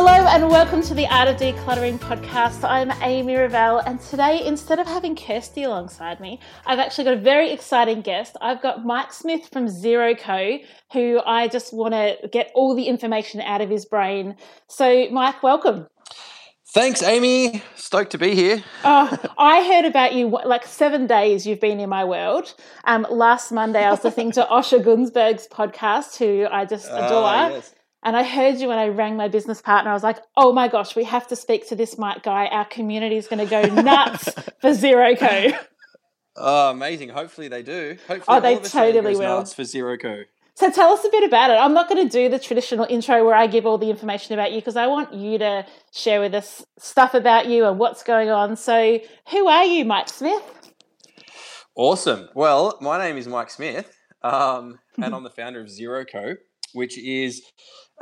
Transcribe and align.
Hello 0.00 0.28
and 0.28 0.48
welcome 0.48 0.80
to 0.82 0.94
the 0.94 1.08
Art 1.08 1.26
of 1.26 1.38
Decluttering 1.38 1.98
podcast. 1.98 2.62
I'm 2.62 2.92
Amy 3.02 3.34
Revell, 3.34 3.80
and 3.80 4.00
today, 4.00 4.46
instead 4.46 4.78
of 4.78 4.86
having 4.86 5.16
Kirsty 5.16 5.64
alongside 5.64 6.20
me, 6.20 6.38
I've 6.64 6.78
actually 6.78 7.02
got 7.02 7.14
a 7.14 7.20
very 7.20 7.50
exciting 7.50 8.02
guest. 8.02 8.36
I've 8.40 8.62
got 8.62 8.84
Mike 8.84 9.12
Smith 9.12 9.48
from 9.52 9.68
Zero 9.68 10.14
Co, 10.14 10.58
who 10.92 11.20
I 11.26 11.48
just 11.48 11.74
want 11.74 11.94
to 11.94 12.16
get 12.30 12.52
all 12.54 12.76
the 12.76 12.84
information 12.84 13.40
out 13.40 13.60
of 13.60 13.70
his 13.70 13.86
brain. 13.86 14.36
So, 14.68 15.10
Mike, 15.10 15.42
welcome. 15.42 15.88
Thanks, 16.68 17.02
Amy. 17.02 17.64
Stoked 17.74 18.12
to 18.12 18.18
be 18.18 18.36
here. 18.36 18.62
Oh, 18.84 19.18
I 19.36 19.64
heard 19.64 19.84
about 19.84 20.14
you 20.14 20.28
like 20.28 20.64
seven 20.64 21.08
days 21.08 21.44
you've 21.44 21.60
been 21.60 21.80
in 21.80 21.88
my 21.88 22.04
world. 22.04 22.54
Um, 22.84 23.04
last 23.10 23.50
Monday, 23.50 23.82
I 23.82 23.90
was 23.90 24.04
listening 24.04 24.30
to 24.32 24.44
Osher 24.48 24.80
Gunsberg's 24.80 25.48
podcast, 25.48 26.18
who 26.18 26.46
I 26.48 26.66
just 26.66 26.86
adore. 26.86 27.24
Ah, 27.24 27.48
yes. 27.48 27.74
And 28.02 28.16
I 28.16 28.22
heard 28.22 28.58
you 28.58 28.68
when 28.68 28.78
I 28.78 28.88
rang 28.88 29.16
my 29.16 29.28
business 29.28 29.60
partner. 29.60 29.90
I 29.90 29.94
was 29.94 30.02
like, 30.04 30.18
oh 30.36 30.52
my 30.52 30.68
gosh, 30.68 30.94
we 30.94 31.04
have 31.04 31.26
to 31.28 31.36
speak 31.36 31.68
to 31.68 31.76
this 31.76 31.98
Mike 31.98 32.22
guy. 32.22 32.46
Our 32.46 32.64
community 32.64 33.16
is 33.16 33.26
going 33.26 33.44
to 33.44 33.50
go 33.50 33.62
nuts 33.82 34.28
for 34.60 34.72
Zero 34.74 35.14
Co. 35.16 35.50
Oh, 36.40 36.70
amazing. 36.70 37.08
Hopefully 37.08 37.48
they 37.48 37.64
do. 37.64 37.96
Hopefully 38.06 38.24
Oh, 38.38 38.40
they 38.40 38.56
totally 38.60 39.16
will. 39.16 39.38
nuts 39.38 39.54
for 39.54 39.64
Zero 39.64 39.96
Co. 39.98 40.22
So 40.54 40.70
tell 40.70 40.90
us 40.92 41.04
a 41.04 41.08
bit 41.10 41.24
about 41.24 41.50
it. 41.50 41.54
I'm 41.54 41.74
not 41.74 41.88
going 41.88 42.08
to 42.08 42.08
do 42.08 42.28
the 42.28 42.38
traditional 42.38 42.86
intro 42.88 43.24
where 43.24 43.34
I 43.34 43.48
give 43.48 43.66
all 43.66 43.76
the 43.76 43.90
information 43.90 44.34
about 44.34 44.52
you 44.52 44.58
because 44.60 44.76
I 44.76 44.86
want 44.86 45.12
you 45.12 45.38
to 45.38 45.66
share 45.92 46.20
with 46.20 46.34
us 46.34 46.64
stuff 46.78 47.14
about 47.14 47.46
you 47.46 47.64
and 47.64 47.80
what's 47.80 48.04
going 48.04 48.30
on. 48.30 48.54
So, 48.54 49.00
who 49.30 49.48
are 49.48 49.64
you, 49.64 49.84
Mike 49.84 50.08
Smith? 50.08 50.70
Awesome. 51.74 52.28
Well, 52.36 52.78
my 52.80 52.98
name 52.98 53.16
is 53.16 53.26
Mike 53.26 53.50
Smith, 53.50 53.92
um, 54.22 54.78
and 55.02 55.14
I'm 55.14 55.22
the 55.24 55.30
founder 55.30 55.60
of 55.60 55.68
Zero 55.68 56.04
Co, 56.04 56.34
which 56.72 56.98
is 56.98 57.42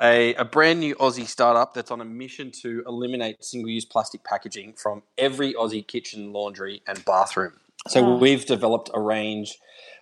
a, 0.00 0.34
a 0.34 0.44
brand 0.44 0.80
new 0.80 0.94
Aussie 0.96 1.26
startup 1.26 1.74
that's 1.74 1.90
on 1.90 2.00
a 2.00 2.04
mission 2.04 2.50
to 2.62 2.82
eliminate 2.86 3.42
single 3.42 3.70
use 3.70 3.84
plastic 3.84 4.24
packaging 4.24 4.74
from 4.74 5.02
every 5.16 5.54
Aussie 5.54 5.86
kitchen, 5.86 6.32
laundry, 6.32 6.82
and 6.86 7.04
bathroom. 7.04 7.54
So 7.88 8.16
we've 8.16 8.44
developed 8.44 8.90
a 8.94 9.00
range 9.00 9.58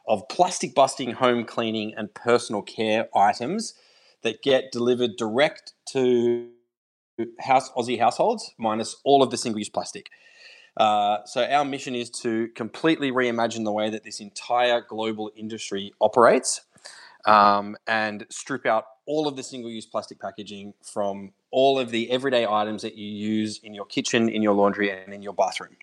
of 0.08 0.26
plastic 0.28 0.74
busting 0.74 1.12
home 1.12 1.44
cleaning 1.44 1.94
and 1.96 2.12
personal 2.14 2.62
care 2.62 3.08
items 3.14 3.74
that 4.22 4.42
get 4.42 4.72
delivered 4.72 5.16
direct 5.16 5.74
to 5.90 6.48
house 7.40 7.70
Aussie 7.72 7.98
households, 7.98 8.52
minus 8.58 8.96
all 9.04 9.22
of 9.22 9.30
the 9.30 9.36
single 9.36 9.58
use 9.58 9.68
plastic. 9.68 10.08
Uh, 10.76 11.18
so 11.24 11.44
our 11.44 11.64
mission 11.64 11.94
is 11.94 12.10
to 12.10 12.48
completely 12.56 13.12
reimagine 13.12 13.64
the 13.64 13.72
way 13.72 13.90
that 13.90 14.02
this 14.02 14.18
entire 14.18 14.80
global 14.80 15.30
industry 15.36 15.92
operates 16.00 16.62
um, 17.26 17.76
and 17.86 18.26
strip 18.30 18.66
out 18.66 18.84
all 19.06 19.28
of 19.28 19.36
the 19.36 19.42
single-use 19.42 19.86
plastic 19.86 20.20
packaging 20.20 20.74
from 20.82 21.32
all 21.50 21.78
of 21.78 21.90
the 21.90 22.10
everyday 22.10 22.46
items 22.46 22.82
that 22.82 22.96
you 22.96 23.06
use 23.06 23.60
in 23.62 23.74
your 23.74 23.84
kitchen, 23.84 24.28
in 24.28 24.42
your 24.42 24.54
laundry, 24.54 24.90
and 24.90 25.12
in 25.12 25.22
your 25.22 25.34
bathroom. 25.34 25.76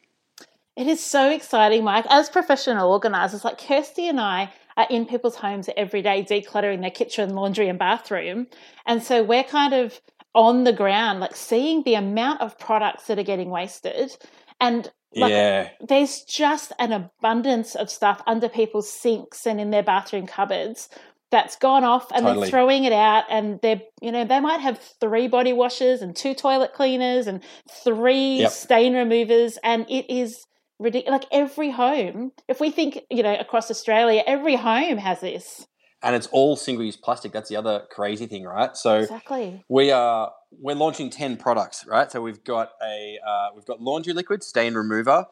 It 0.75 0.87
is 0.87 1.03
so 1.03 1.29
exciting, 1.29 1.83
Mike. 1.83 2.05
As 2.09 2.29
professional 2.29 2.91
organisers, 2.91 3.43
like 3.43 3.57
Kirsty 3.57 4.07
and 4.07 4.19
I 4.19 4.51
are 4.77 4.87
in 4.89 5.05
people's 5.05 5.35
homes 5.35 5.69
every 5.75 6.01
day 6.01 6.23
decluttering 6.23 6.81
their 6.81 6.91
kitchen, 6.91 7.35
laundry, 7.35 7.67
and 7.67 7.77
bathroom. 7.77 8.47
And 8.85 9.03
so 9.03 9.21
we're 9.21 9.43
kind 9.43 9.73
of 9.73 9.99
on 10.33 10.63
the 10.63 10.73
ground, 10.73 11.19
like 11.19 11.35
seeing 11.35 11.83
the 11.83 11.95
amount 11.95 12.41
of 12.41 12.57
products 12.57 13.07
that 13.07 13.19
are 13.19 13.23
getting 13.23 13.49
wasted. 13.49 14.15
And 14.61 14.89
like, 15.13 15.31
yeah, 15.31 15.69
there's 15.81 16.21
just 16.21 16.71
an 16.79 16.93
abundance 16.93 17.75
of 17.75 17.89
stuff 17.89 18.21
under 18.25 18.47
people's 18.47 18.89
sinks 18.89 19.45
and 19.45 19.59
in 19.59 19.71
their 19.71 19.83
bathroom 19.83 20.25
cupboards 20.25 20.87
that's 21.31 21.55
gone 21.55 21.83
off 21.83 22.11
and 22.11 22.25
Totally. 22.25 22.45
they're 22.45 22.51
throwing 22.51 22.83
it 22.83 22.93
out 22.93 23.23
and 23.29 23.59
they're 23.61 23.81
you 24.01 24.11
know 24.11 24.25
they 24.25 24.39
might 24.39 24.59
have 24.59 24.79
three 24.99 25.27
body 25.27 25.53
washers 25.53 26.01
and 26.01 26.15
two 26.15 26.33
toilet 26.33 26.73
cleaners 26.73 27.27
and 27.27 27.41
three 27.83 28.37
Yep. 28.39 28.51
stain 28.51 28.93
removers 28.95 29.57
and 29.63 29.85
it 29.89 30.09
is 30.13 30.45
ridiculous 30.79 31.21
like 31.21 31.29
every 31.31 31.71
home 31.71 32.31
if 32.47 32.59
we 32.59 32.71
think 32.71 32.99
you 33.09 33.23
know 33.23 33.35
across 33.39 33.69
australia 33.71 34.23
every 34.27 34.55
home 34.55 34.97
has 34.97 35.21
this 35.21 35.65
and 36.03 36.15
it's 36.15 36.27
all 36.31 36.55
single-use 36.55 36.97
plastic. 36.97 37.31
That's 37.31 37.49
the 37.49 37.55
other 37.57 37.83
crazy 37.91 38.25
thing, 38.25 38.43
right? 38.43 38.75
So 38.75 38.99
exactly 38.99 39.63
we 39.69 39.91
are 39.91 40.31
we're 40.51 40.75
launching 40.75 41.09
ten 41.09 41.37
products, 41.37 41.85
right? 41.87 42.11
So 42.11 42.21
we've 42.21 42.43
got 42.43 42.71
a 42.83 43.19
uh, 43.25 43.49
we've 43.55 43.65
got 43.65 43.81
laundry 43.81 44.13
liquid, 44.13 44.43
stain 44.43 44.73
remover, 44.73 45.25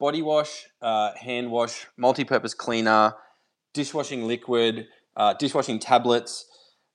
body 0.00 0.22
wash, 0.22 0.66
uh, 0.82 1.12
hand 1.14 1.50
wash, 1.50 1.86
multi-purpose 1.96 2.54
cleaner, 2.54 3.14
dishwashing 3.72 4.26
liquid, 4.26 4.88
uh, 5.16 5.34
dishwashing 5.34 5.78
tablets, 5.78 6.46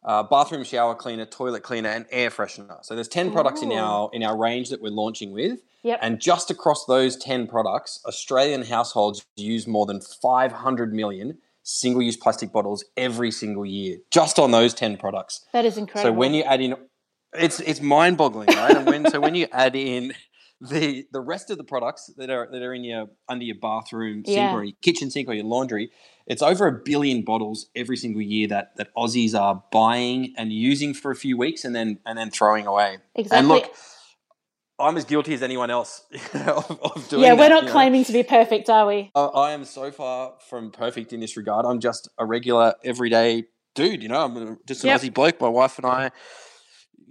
uh, 0.03 0.23
bathroom 0.23 0.63
shower 0.63 0.95
cleaner, 0.95 1.25
toilet 1.25 1.63
cleaner, 1.63 1.89
and 1.89 2.05
air 2.11 2.29
freshener. 2.29 2.83
So 2.83 2.95
there's 2.95 3.07
ten 3.07 3.31
products 3.31 3.61
in 3.61 3.71
our 3.71 4.09
in 4.13 4.23
our 4.23 4.37
range 4.37 4.69
that 4.69 4.81
we're 4.81 4.91
launching 4.91 5.31
with. 5.31 5.59
Yep. 5.83 5.99
And 6.03 6.21
just 6.21 6.51
across 6.51 6.85
those 6.85 7.15
10 7.17 7.47
products, 7.47 8.01
Australian 8.05 8.61
households 8.65 9.25
use 9.35 9.65
more 9.65 9.87
than 9.87 9.99
500 9.99 10.93
million 10.93 11.39
single 11.63 12.03
use 12.03 12.15
plastic 12.15 12.51
bottles 12.51 12.85
every 12.97 13.31
single 13.31 13.65
year, 13.65 13.97
just 14.11 14.37
on 14.37 14.51
those 14.51 14.75
10 14.75 14.97
products. 14.97 15.43
that 15.53 15.65
is 15.65 15.79
incredible 15.79 16.11
So 16.13 16.13
when 16.15 16.35
you 16.35 16.43
add 16.43 16.61
in, 16.61 16.75
it's 17.33 17.59
it's 17.61 17.81
mind 17.81 18.17
boggling, 18.17 18.47
right? 18.49 18.77
and 18.77 18.85
when 18.85 19.09
so 19.09 19.19
when 19.19 19.33
you 19.33 19.47
add 19.51 19.75
in 19.75 20.13
the 20.61 21.05
the 21.11 21.21
rest 21.21 21.49
of 21.49 21.57
the 21.57 21.63
products 21.63 22.11
that 22.17 22.29
are 22.29 22.47
that 22.51 22.61
are 22.61 22.73
in 22.73 22.83
your 22.83 23.07
under 23.27 23.43
your 23.43 23.55
bathroom 23.61 24.23
sink 24.25 24.37
Yeah. 24.37 24.53
or 24.53 24.63
your 24.63 24.75
kitchen 24.81 25.09
sink 25.11 25.27
or 25.27 25.33
your 25.33 25.45
laundry, 25.45 25.91
it's 26.27 26.41
over 26.41 26.67
a 26.67 26.71
billion 26.71 27.23
bottles 27.23 27.67
every 27.75 27.97
single 27.97 28.21
year 28.21 28.47
that 28.49 28.75
that 28.77 28.93
Aussies 28.95 29.39
are 29.39 29.63
buying 29.71 30.33
and 30.37 30.53
using 30.53 30.93
for 30.93 31.11
a 31.11 31.15
few 31.15 31.37
weeks 31.37 31.65
and 31.65 31.75
then 31.75 31.99
and 32.05 32.17
then 32.17 32.29
throwing 32.29 32.67
away. 32.67 32.99
exactly 33.15 33.39
And 33.39 33.47
look, 33.49 33.75
I'm 34.79 34.97
as 34.97 35.05
guilty 35.05 35.33
as 35.33 35.41
anyone 35.43 35.69
else 35.71 36.03
of, 36.33 36.79
of 36.83 37.07
doing 37.09 37.23
yeah 37.23 37.33
we're 37.33 37.37
that, 37.37 37.49
not 37.49 37.63
you 37.63 37.67
know? 37.67 37.71
claiming 37.73 38.05
to 38.05 38.13
be 38.13 38.23
perfect 38.23 38.69
are 38.69 38.85
we 38.87 39.11
I, 39.15 39.21
I 39.25 39.51
am 39.51 39.65
so 39.65 39.91
far 39.91 40.33
from 40.49 40.71
perfect 40.71 41.11
in 41.13 41.19
this 41.19 41.35
regard. 41.37 41.65
I'm 41.65 41.79
just 41.79 42.07
a 42.17 42.25
regular, 42.25 42.75
everyday 42.83 43.45
dude. 43.75 44.03
You 44.03 44.09
know, 44.09 44.23
I'm 44.25 44.57
just 44.67 44.83
an 44.83 44.89
Yep. 44.89 45.01
Aussie 45.01 45.13
bloke. 45.13 45.41
My 45.41 45.49
wife 45.49 45.77
and 45.77 45.85
I, 45.87 46.11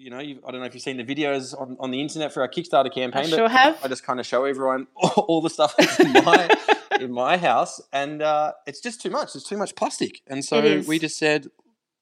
you 0.00 0.08
know, 0.08 0.18
I 0.18 0.50
don't 0.50 0.60
know 0.60 0.66
if 0.66 0.72
you've 0.72 0.82
seen 0.82 0.96
the 0.96 1.04
videos 1.04 1.58
on, 1.60 1.76
on 1.78 1.90
the 1.90 2.00
internet 2.00 2.32
for 2.32 2.40
our 2.40 2.48
Kickstarter 2.48 2.92
campaign, 2.92 3.26
I 3.26 3.30
but 3.30 3.36
sure 3.36 3.48
have 3.48 3.84
I 3.84 3.88
just 3.88 4.02
kind 4.02 4.18
of 4.18 4.26
show 4.26 4.44
everyone 4.44 4.86
all, 4.94 5.42
the 5.42 5.50
stuff 5.50 5.74
in 6.00 6.12
my 6.12 6.48
in 7.00 7.12
my 7.12 7.36
house, 7.36 7.80
and 7.92 8.22
uh, 8.22 8.52
it's 8.66 8.80
just 8.80 9.02
too 9.02 9.10
much. 9.10 9.34
There's 9.34 9.44
too 9.44 9.58
much 9.58 9.74
plastic, 9.74 10.22
and 10.26 10.42
so 10.44 10.82
we 10.86 10.98
just 10.98 11.18
said, 11.18 11.48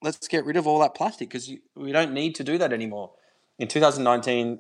let's 0.00 0.28
get 0.28 0.44
rid 0.44 0.56
of 0.56 0.66
all 0.66 0.78
that 0.80 0.94
plastic 0.94 1.28
because 1.28 1.50
we 1.74 1.90
don't 1.90 2.12
need 2.12 2.36
to 2.36 2.44
do 2.44 2.56
that 2.58 2.72
anymore. 2.72 3.12
In 3.58 3.66
2019, 3.66 4.58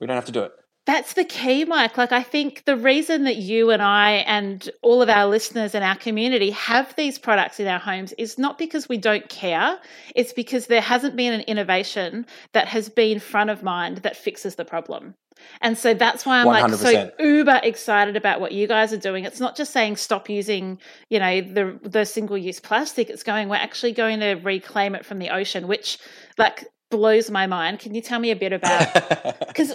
we 0.00 0.06
don't 0.06 0.16
have 0.16 0.24
to 0.24 0.32
do 0.32 0.42
it. 0.44 0.52
That's 0.86 1.14
the 1.14 1.24
key, 1.24 1.64
Mike. 1.64 1.96
Like, 1.96 2.12
I 2.12 2.22
think 2.22 2.64
the 2.66 2.76
reason 2.76 3.24
that 3.24 3.36
you 3.36 3.70
and 3.70 3.80
I 3.80 4.16
and 4.26 4.68
all 4.82 5.00
of 5.00 5.08
our 5.08 5.26
listeners 5.26 5.74
and 5.74 5.82
our 5.82 5.96
community 5.96 6.50
have 6.50 6.94
these 6.96 7.18
products 7.18 7.58
in 7.58 7.66
our 7.66 7.78
homes 7.78 8.12
is 8.18 8.36
not 8.36 8.58
because 8.58 8.86
we 8.86 8.98
don't 8.98 9.26
care. 9.30 9.78
It's 10.14 10.34
because 10.34 10.66
there 10.66 10.82
hasn't 10.82 11.16
been 11.16 11.32
an 11.32 11.40
innovation 11.42 12.26
that 12.52 12.68
has 12.68 12.90
been 12.90 13.18
front 13.18 13.48
of 13.48 13.62
mind 13.62 13.98
that 13.98 14.14
fixes 14.14 14.56
the 14.56 14.64
problem. 14.66 15.14
And 15.60 15.76
so 15.76 15.94
that's 15.94 16.24
why 16.24 16.40
I'm 16.40 16.46
like 16.46 16.72
so 16.74 17.10
uber 17.18 17.60
excited 17.62 18.16
about 18.16 18.40
what 18.40 18.52
you 18.52 18.68
guys 18.68 18.92
are 18.92 18.98
doing. 18.98 19.24
It's 19.24 19.40
not 19.40 19.56
just 19.56 19.72
saying 19.72 19.96
stop 19.96 20.28
using, 20.28 20.78
you 21.08 21.18
know, 21.18 21.40
the 21.40 21.78
the 21.82 22.04
single 22.04 22.38
use 22.38 22.60
plastic. 22.60 23.10
It's 23.10 23.22
going 23.22 23.48
we're 23.48 23.56
actually 23.56 23.92
going 23.92 24.20
to 24.20 24.34
reclaim 24.34 24.94
it 24.94 25.04
from 25.04 25.18
the 25.18 25.30
ocean, 25.30 25.66
which 25.66 25.98
like 26.38 26.66
blows 26.90 27.30
my 27.30 27.46
mind. 27.46 27.80
Can 27.80 27.94
you 27.94 28.00
tell 28.00 28.20
me 28.20 28.30
a 28.30 28.36
bit 28.36 28.52
about 28.52 29.38
because 29.48 29.74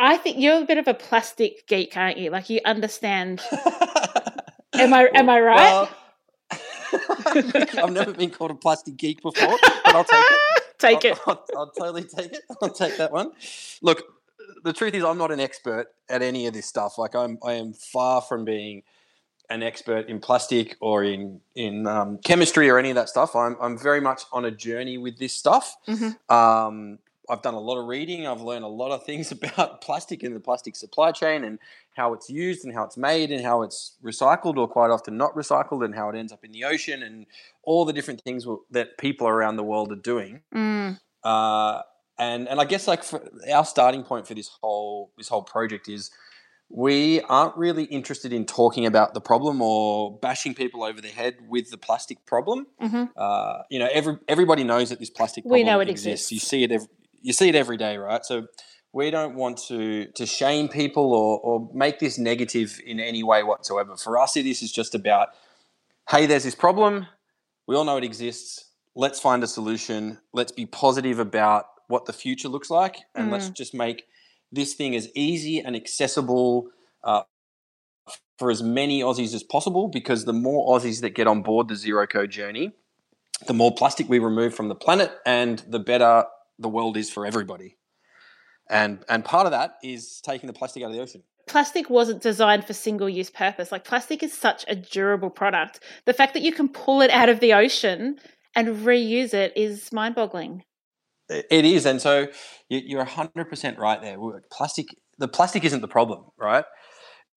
I 0.00 0.16
think 0.16 0.38
you're 0.38 0.62
a 0.62 0.64
bit 0.64 0.78
of 0.78 0.88
a 0.88 0.94
plastic 0.94 1.66
geek, 1.66 1.94
aren't 1.94 2.16
you? 2.16 2.30
Like 2.30 2.48
you 2.48 2.60
understand. 2.64 3.42
Am 4.72 4.94
I 4.94 5.10
am 5.14 5.28
I 5.28 5.40
right? 5.40 5.56
Well, 5.56 5.90
I've 7.84 7.92
never 7.92 8.12
been 8.12 8.30
called 8.30 8.52
a 8.52 8.54
plastic 8.54 8.96
geek 8.96 9.20
before, 9.20 9.58
but 9.84 9.94
I'll 9.94 10.04
take 10.04 10.20
it. 10.20 10.62
Take 10.78 11.04
it. 11.04 11.18
I'll, 11.26 11.44
I'll, 11.52 11.58
I'll 11.58 11.70
totally 11.72 12.04
take 12.04 12.32
it. 12.32 12.40
I'll 12.62 12.70
take 12.70 12.96
that 12.96 13.12
one. 13.12 13.32
Look, 13.82 14.02
the 14.64 14.72
truth 14.72 14.94
is, 14.94 15.04
I'm 15.04 15.18
not 15.18 15.30
an 15.30 15.38
expert 15.38 15.88
at 16.08 16.22
any 16.22 16.46
of 16.46 16.54
this 16.54 16.64
stuff. 16.64 16.96
Like 16.96 17.14
I'm, 17.14 17.38
I 17.44 17.52
am 17.54 17.74
far 17.74 18.22
from 18.22 18.46
being 18.46 18.82
an 19.50 19.62
expert 19.62 20.08
in 20.08 20.20
plastic 20.20 20.78
or 20.80 21.04
in 21.04 21.42
in 21.54 21.86
um, 21.86 22.16
chemistry 22.24 22.70
or 22.70 22.78
any 22.78 22.88
of 22.88 22.94
that 22.94 23.10
stuff. 23.10 23.36
I'm 23.36 23.58
I'm 23.60 23.76
very 23.76 24.00
much 24.00 24.22
on 24.32 24.46
a 24.46 24.50
journey 24.50 24.96
with 24.96 25.18
this 25.18 25.34
stuff. 25.34 25.76
Mm-hmm. 25.86 26.34
Um, 26.34 26.98
I've 27.30 27.42
done 27.42 27.54
a 27.54 27.60
lot 27.60 27.78
of 27.78 27.86
reading. 27.86 28.26
I've 28.26 28.40
learned 28.40 28.64
a 28.64 28.68
lot 28.68 28.90
of 28.90 29.04
things 29.04 29.32
about 29.32 29.80
plastic 29.80 30.22
and 30.22 30.34
the 30.34 30.40
plastic 30.40 30.76
supply 30.76 31.12
chain 31.12 31.44
and 31.44 31.58
how 31.96 32.12
it's 32.12 32.28
used 32.28 32.64
and 32.64 32.74
how 32.74 32.84
it's 32.84 32.96
made 32.96 33.30
and 33.30 33.44
how 33.44 33.62
it's 33.62 33.96
recycled 34.02 34.56
or 34.56 34.68
quite 34.68 34.90
often 34.90 35.16
not 35.16 35.34
recycled 35.34 35.84
and 35.84 35.94
how 35.94 36.08
it 36.08 36.16
ends 36.16 36.32
up 36.32 36.44
in 36.44 36.52
the 36.52 36.64
ocean 36.64 37.02
and 37.02 37.26
all 37.62 37.84
the 37.84 37.92
different 37.92 38.20
things 38.22 38.46
that 38.70 38.98
people 38.98 39.26
around 39.26 39.56
the 39.56 39.62
world 39.62 39.92
are 39.92 39.96
doing. 39.96 40.40
Mm. 40.54 40.98
Uh, 41.22 41.82
and 42.18 42.48
and 42.48 42.60
I 42.60 42.64
guess 42.64 42.86
like 42.86 43.02
our 43.52 43.64
starting 43.64 44.02
point 44.02 44.26
for 44.26 44.34
this 44.34 44.50
whole 44.60 45.10
this 45.16 45.28
whole 45.28 45.42
project 45.42 45.88
is 45.88 46.10
we 46.70 47.20
aren't 47.22 47.56
really 47.56 47.84
interested 47.84 48.32
in 48.32 48.46
talking 48.46 48.86
about 48.86 49.12
the 49.12 49.20
problem 49.20 49.60
or 49.60 50.16
bashing 50.18 50.54
people 50.54 50.84
over 50.84 51.00
the 51.00 51.08
head 51.08 51.34
with 51.48 51.70
the 51.70 51.76
plastic 51.76 52.24
problem. 52.26 52.68
Mm-hmm. 52.80 53.04
Uh, 53.16 53.62
you 53.70 53.78
know, 53.80 53.88
every 53.92 54.18
everybody 54.28 54.62
knows 54.62 54.90
that 54.90 55.00
this 55.00 55.10
plastic 55.10 55.44
we 55.44 55.64
know 55.64 55.80
it 55.80 55.88
exists. 55.88 56.30
exists. 56.30 56.32
You 56.32 56.38
see 56.38 56.64
it 56.64 56.72
every, 56.72 56.88
you 57.20 57.32
see 57.32 57.48
it 57.48 57.54
every 57.54 57.76
day, 57.76 57.96
right? 57.96 58.24
So 58.24 58.46
we 58.92 59.10
don't 59.10 59.34
want 59.34 59.58
to 59.68 60.06
to 60.06 60.26
shame 60.26 60.68
people 60.68 61.12
or 61.12 61.38
or 61.40 61.70
make 61.72 61.98
this 61.98 62.18
negative 62.18 62.80
in 62.84 63.00
any 63.00 63.22
way 63.22 63.42
whatsoever. 63.42 63.96
For 63.96 64.18
us, 64.18 64.34
this 64.34 64.62
is 64.62 64.72
just 64.72 64.94
about, 64.94 65.28
hey, 66.10 66.26
there's 66.26 66.44
this 66.44 66.54
problem. 66.54 67.06
We 67.66 67.76
all 67.76 67.84
know 67.84 67.96
it 67.96 68.04
exists. 68.04 68.66
Let's 68.94 69.20
find 69.20 69.42
a 69.42 69.46
solution. 69.46 70.18
Let's 70.32 70.52
be 70.52 70.66
positive 70.66 71.18
about 71.18 71.66
what 71.86 72.06
the 72.06 72.12
future 72.12 72.48
looks 72.48 72.70
like, 72.70 72.96
and 73.14 73.28
Mm. 73.28 73.32
let's 73.32 73.48
just 73.50 73.74
make 73.74 74.04
this 74.52 74.74
thing 74.74 74.96
as 74.96 75.08
easy 75.14 75.60
and 75.60 75.76
accessible 75.76 76.68
uh, 77.04 77.22
for 78.38 78.50
as 78.50 78.62
many 78.62 79.00
Aussies 79.02 79.34
as 79.34 79.42
possible. 79.44 79.86
Because 79.88 80.24
the 80.24 80.32
more 80.32 80.76
Aussies 80.76 81.00
that 81.02 81.10
get 81.10 81.26
on 81.28 81.42
board 81.42 81.68
the 81.68 81.76
Zero 81.76 82.06
Co 82.06 82.26
journey, 82.26 82.72
the 83.46 83.54
more 83.54 83.72
plastic 83.72 84.08
we 84.08 84.18
remove 84.18 84.54
from 84.54 84.68
the 84.68 84.74
planet, 84.74 85.12
and 85.24 85.60
the 85.68 85.78
better 85.78 86.24
the 86.60 86.68
world 86.68 86.96
is 86.96 87.10
for 87.10 87.26
everybody. 87.26 87.76
And 88.68 89.04
and 89.08 89.24
part 89.24 89.46
of 89.46 89.52
that 89.52 89.74
is 89.82 90.20
taking 90.20 90.46
the 90.46 90.52
plastic 90.52 90.82
out 90.82 90.90
of 90.90 90.92
the 90.96 91.02
ocean. 91.02 91.22
Plastic 91.48 91.90
wasn't 91.90 92.22
designed 92.22 92.64
for 92.64 92.74
single 92.74 93.08
use 93.08 93.30
purpose. 93.30 93.72
Like 93.72 93.84
plastic 93.84 94.22
is 94.22 94.32
such 94.32 94.64
a 94.68 94.76
durable 94.76 95.30
product. 95.30 95.80
The 96.04 96.12
fact 96.12 96.34
that 96.34 96.42
you 96.42 96.52
can 96.52 96.68
pull 96.68 97.00
it 97.00 97.10
out 97.10 97.28
of 97.28 97.40
the 97.40 97.52
ocean 97.54 98.20
and 98.54 98.68
reuse 98.68 99.34
it 99.34 99.52
is 99.56 99.92
mind 99.92 100.14
boggling. 100.14 100.62
It 101.28 101.64
is, 101.64 101.86
and 101.86 102.00
so 102.00 102.26
you- 102.68 102.82
you're 102.84 103.04
hundred 103.04 103.48
percent 103.48 103.78
right 103.78 104.00
there. 104.00 104.16
Plastic, 104.52 104.86
the 105.18 105.28
plastic 105.28 105.64
isn't 105.64 105.80
the 105.80 105.88
problem, 105.88 106.26
right? 106.36 106.64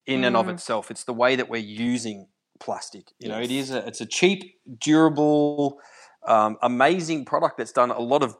In 0.05 0.23
and 0.23 0.35
of 0.35 0.47
Mm. 0.47 0.53
itself, 0.53 0.91
it's 0.91 1.03
the 1.05 1.13
way 1.13 1.35
that 1.35 1.47
we're 1.49 1.57
using 1.61 2.27
plastic. 2.59 3.05
You 3.19 3.29
know, 3.29 3.39
it 3.39 3.49
Yes. 3.51 3.69
is 3.69 3.71
a, 3.71 3.87
it's 3.87 4.01
a 4.01 4.05
cheap, 4.05 4.55
durable, 4.79 5.79
um, 6.27 6.57
amazing 6.61 7.25
product 7.25 7.57
that's 7.57 7.71
done 7.71 7.91
a 7.91 7.99
lot 7.99 8.23
of 8.23 8.35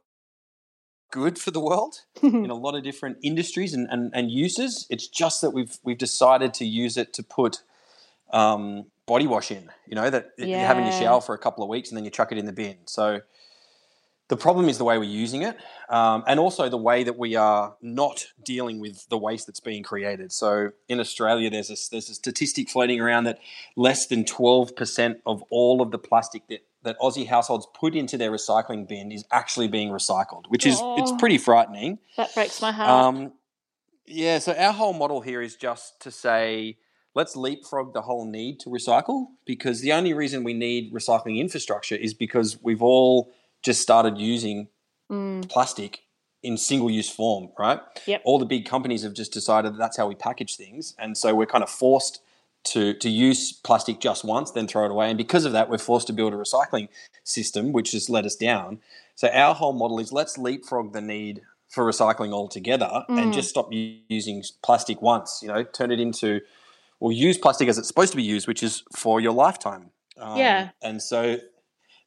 good 1.14 1.38
for 1.38 1.52
the 1.52 1.60
world 1.60 2.02
in 2.24 2.50
a 2.50 2.56
lot 2.56 2.74
of 2.74 2.84
different 2.84 3.18
industries 3.22 3.72
and, 3.76 3.88
and, 3.92 4.10
and 4.16 4.32
uses. 4.32 4.88
It's 4.90 5.08
just 5.08 5.42
that 5.42 5.52
we've 5.52 5.78
we've 5.84 5.98
decided 5.98 6.56
to 6.56 6.66
use 6.66 6.98
it 6.98 7.14
to 7.14 7.24
put 7.24 7.62
um, 8.32 8.88
body 9.06 9.28
wash 9.28 9.52
in. 9.52 9.70
You 9.86 9.96
know 9.96 10.10
that 10.10 10.32
you 10.38 10.56
have 10.56 10.80
in 10.80 10.86
your 10.86 10.94
shower 10.94 11.22
for 11.22 11.36
a 11.36 11.38
couple 11.38 11.64
of 11.64 11.70
weeks 11.70 11.90
and 11.90 11.98
then 11.98 12.04
you 12.04 12.10
chuck 12.10 12.32
it 12.32 12.40
in 12.40 12.48
the 12.48 12.52
bin. 12.52 12.78
So 12.86 13.22
the 14.28 14.38
problem 14.38 14.70
is 14.70 14.80
the 14.80 14.86
way 14.86 14.98
we're 14.98 15.04
using 15.04 15.44
it, 15.44 15.56
um, 15.90 16.24
and 16.26 16.40
also 16.40 16.68
the 16.68 16.78
way 16.78 17.04
that 17.04 17.20
we 17.20 17.36
are 17.36 17.76
not 17.84 18.26
dealing 18.44 18.80
with 18.80 19.08
the 19.10 19.18
waste 19.18 19.46
that's 19.46 19.60
being 19.60 19.84
created. 19.84 20.32
So 20.32 20.72
in 20.90 21.00
Australia, 21.00 21.52
there's 21.52 21.70
a 21.70 21.78
there's 21.92 22.10
a 22.10 22.16
statistic 22.16 22.70
floating 22.70 23.00
around 23.00 23.26
that 23.26 23.38
less 23.76 24.08
than 24.08 24.26
twelve 24.26 24.76
percent 24.76 25.20
of 25.28 25.44
all 25.52 25.80
of 25.80 25.92
the 25.92 26.00
plastic 26.00 26.48
that 26.48 26.66
that 26.84 27.00
Aussie 27.00 27.28
households 27.28 27.66
put 27.74 27.96
into 27.96 28.18
their 28.18 28.32
recycling 28.32 28.88
bin 28.88 29.12
is 29.12 29.26
actually 29.32 29.68
being 29.68 29.90
recycled, 29.90 30.44
which 30.50 30.66
is 30.66 30.76
it's 30.98 31.12
Oh. 31.12 31.18
pretty 31.18 31.38
frightening. 31.38 32.00
That 32.18 32.34
breaks 32.34 32.62
my 32.62 32.72
heart. 32.72 32.90
Um, 33.16 33.34
yeah, 34.06 34.40
so 34.40 34.54
our 34.54 34.74
whole 34.74 34.94
model 34.94 35.22
here 35.22 35.42
is 35.42 35.56
just 35.56 36.00
to 36.02 36.12
say, 36.12 36.78
let's 37.16 37.36
leapfrog 37.36 37.94
the 37.94 38.02
whole 38.02 38.26
need 38.26 38.60
to 38.62 38.70
recycle 38.70 39.28
because 39.46 39.82
the 39.82 39.94
only 39.94 40.14
reason 40.14 40.44
we 40.44 40.54
need 40.54 40.92
recycling 40.94 41.38
infrastructure 41.40 41.96
is 41.96 42.14
because 42.14 42.62
we've 42.62 42.82
all 42.82 43.32
just 43.62 43.82
started 43.82 44.18
using 44.18 44.68
Mm. 45.12 45.48
plastic 45.50 46.02
in 46.42 46.58
single 46.58 46.90
use 46.90 47.10
form, 47.10 47.50
right? 47.58 47.80
Yep. 48.06 48.22
All 48.26 48.40
the 48.40 48.46
big 48.46 48.66
companies 48.66 49.04
have 49.04 49.14
just 49.14 49.32
decided 49.32 49.74
that 49.74 49.78
that's 49.78 49.96
how 49.98 50.08
we 50.08 50.16
package 50.16 50.56
things. 50.58 50.96
And 50.98 51.18
so 51.18 51.34
we're 51.36 51.46
kind 51.46 51.64
of 51.64 51.70
forced 51.70 52.22
to, 52.66 52.94
to 52.94 53.10
use 53.10 53.52
plastic 53.52 54.00
just 54.00 54.24
once, 54.24 54.52
then 54.52 54.68
throw 54.68 54.86
it 54.86 54.92
away. 54.92 55.10
And 55.10 55.18
because 55.18 55.46
of 55.46 55.52
that, 55.52 55.70
we're 55.70 55.78
forced 55.78 56.08
to 56.08 56.14
build 56.14 56.34
a 56.34 56.38
recycling 56.38 56.88
system, 57.24 57.72
which 57.72 57.92
has 57.92 58.10
let 58.10 58.26
us 58.26 58.36
down. 58.36 58.80
So 59.16 59.28
our 59.30 59.54
whole 59.54 59.74
model 59.74 60.00
is 60.00 60.12
let's 60.14 60.38
leapfrog 60.38 60.94
the 60.94 61.02
need 61.02 61.42
for 61.70 61.84
recycling 61.86 62.32
altogether 62.32 63.04
Mm. 63.10 63.20
and 63.22 63.34
just 63.34 63.50
stop 63.50 63.70
using 63.72 64.44
plastic 64.62 65.02
once, 65.02 65.40
you 65.42 65.48
know, 65.48 65.64
turn 65.64 65.92
it 65.92 66.00
into, 66.00 66.40
or 67.00 67.12
use 67.12 67.38
plastic 67.38 67.68
as 67.68 67.78
it's 67.78 67.88
supposed 67.88 68.12
to 68.12 68.18
be 68.18 68.24
used, 68.24 68.48
which 68.48 68.64
is 68.64 68.84
for 68.96 69.20
your 69.20 69.34
lifetime. 69.34 69.90
Um, 70.18 70.38
Yeah. 70.38 70.70
And 70.82 71.02
so 71.02 71.38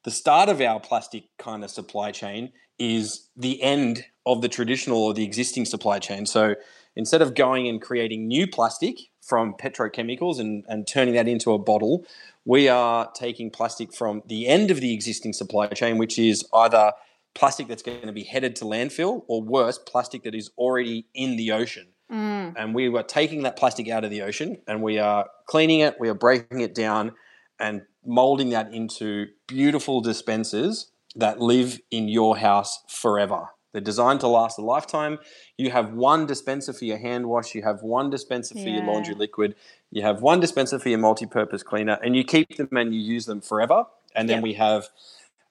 the 0.06 0.12
start 0.12 0.49
of 0.49 0.61
our 0.61 0.79
plastic 0.79 1.25
kind 1.37 1.64
of 1.64 1.70
supply 1.70 2.12
chain 2.12 2.53
is 2.79 3.29
the 3.37 3.61
end 3.61 4.05
of 4.25 4.41
the 4.41 4.49
traditional 4.49 5.03
or 5.03 5.12
the 5.12 5.25
existing 5.25 5.64
supply 5.64 5.99
chain. 5.99 6.25
So 6.26 6.55
instead 6.94 7.23
of 7.23 7.35
going 7.35 7.67
and 7.67 7.82
creating 7.82 8.29
new 8.29 8.47
plastic 8.47 8.99
from 9.20 9.55
petrochemicals 9.55 10.38
and, 10.38 10.64
and 10.69 10.87
turning 10.87 11.14
that 11.14 11.26
into 11.26 11.53
a 11.53 11.58
bottle, 11.58 12.06
we 12.44 12.69
are 12.69 13.11
taking 13.17 13.50
plastic 13.50 13.93
from 13.93 14.23
the 14.29 14.47
end 14.47 14.70
of 14.70 14.81
the 14.81 14.94
existing 14.94 15.32
supply 15.32 15.67
chain, 15.67 15.99
which 15.99 16.20
is 16.20 16.47
either 16.55 16.93
plastic 17.35 17.67
that's 17.67 17.82
going 17.82 18.06
to 18.06 18.12
be 18.12 18.23
headed 18.23 18.55
to 18.56 18.64
landfill 18.64 19.25
or 19.26 19.43
worse, 19.43 19.76
plastic 19.76 20.23
that 20.23 20.37
is 20.37 20.53
already 20.56 21.08
in 21.14 21.35
the 21.35 21.50
ocean. 21.50 21.88
Mm. 22.12 22.55
And 22.56 22.76
we 22.76 22.88
were 22.88 23.03
taking 23.03 23.43
that 23.43 23.56
plastic 23.56 23.88
out 23.88 24.05
of 24.05 24.12
the 24.12 24.23
ocean 24.23 24.58
and 24.69 24.85
we 24.85 25.00
are 25.00 25.26
cleaning 25.47 25.81
it, 25.81 25.97
we 25.99 26.08
are 26.08 26.14
breaking 26.14 26.61
it 26.61 26.76
down 26.76 27.11
and 27.58 27.82
molding 28.06 28.50
that 28.50 28.73
into 28.73 29.26
beautiful 29.47 30.00
dispensers 30.00 30.91
that 31.14 31.41
live 31.41 31.81
in 31.91 32.08
your 32.08 32.37
house 32.37 32.82
forever. 32.88 33.49
They're 33.73 33.82
designed 33.82 34.20
to 34.20 34.29
last 34.29 34.58
a 34.58 34.62
lifetime. 34.62 35.19
You 35.58 35.70
have 35.70 35.93
one 35.93 36.26
dispenser 36.26 36.73
for 36.73 36.87
your 36.87 36.97
hand 36.97 37.26
wash, 37.26 37.55
you 37.55 37.62
have 37.62 37.82
one 37.82 38.08
dispenser 38.08 38.55
for 38.55 38.69
your 38.69 38.82
laundry 38.82 39.14
liquid, 39.14 39.55
you 39.91 40.00
have 40.03 40.23
one 40.23 40.41
dispenser 40.41 40.79
for 40.79 40.88
your 40.88 40.99
multi 40.99 41.26
purpose 41.26 41.62
cleaner, 41.62 41.99
and 42.03 42.17
you 42.17 42.25
keep 42.25 42.56
them 42.56 42.69
and 42.73 42.94
you 42.94 43.00
use 43.00 43.26
them 43.26 43.43
forever. 43.43 43.85
And 44.14 44.31
then 44.31 44.41
we 44.41 44.55
have 44.55 44.88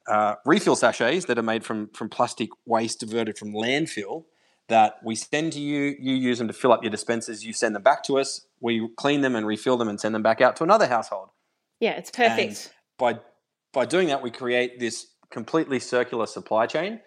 uh, 0.07 0.35
refill 0.43 0.75
sachets 0.75 1.25
that 1.25 1.37
are 1.37 1.43
made 1.43 1.63
from, 1.63 1.89
from 1.89 2.09
plastic 2.09 2.49
waste 2.65 2.99
diverted 3.01 3.37
from 3.37 3.53
landfill 3.53 4.25
that 4.69 4.95
we 5.03 5.13
send 5.13 5.53
to 5.53 5.59
you. 5.59 5.95
You 5.99 6.15
use 6.15 6.39
them 6.39 6.47
to 6.47 6.53
fill 6.53 6.73
up 6.73 6.81
your 6.81 6.89
dispensers. 6.89 7.45
You 7.45 7.53
send 7.53 7.75
them 7.75 7.83
back 7.83 8.03
to 8.05 8.17
us. 8.17 8.47
We 8.59 8.89
clean 8.97 9.21
them 9.21 9.35
and 9.35 9.45
refill 9.45 9.77
them 9.77 9.87
and 9.87 10.01
send 10.01 10.15
them 10.15 10.23
back 10.23 10.41
out 10.41 10.55
to 10.55 10.63
another 10.63 10.87
household 10.87 11.29
Yeah, 11.79 11.91
it's 11.91 12.11
perfect. 12.11 12.73
by 12.97 13.19
by 13.73 13.85
doing 13.85 14.07
that, 14.07 14.21
we 14.21 14.31
create 14.31 14.79
this 14.79 15.07
completely 15.29 15.79
circular 15.79 16.25
supply 16.25 16.65
chain 16.65 17.01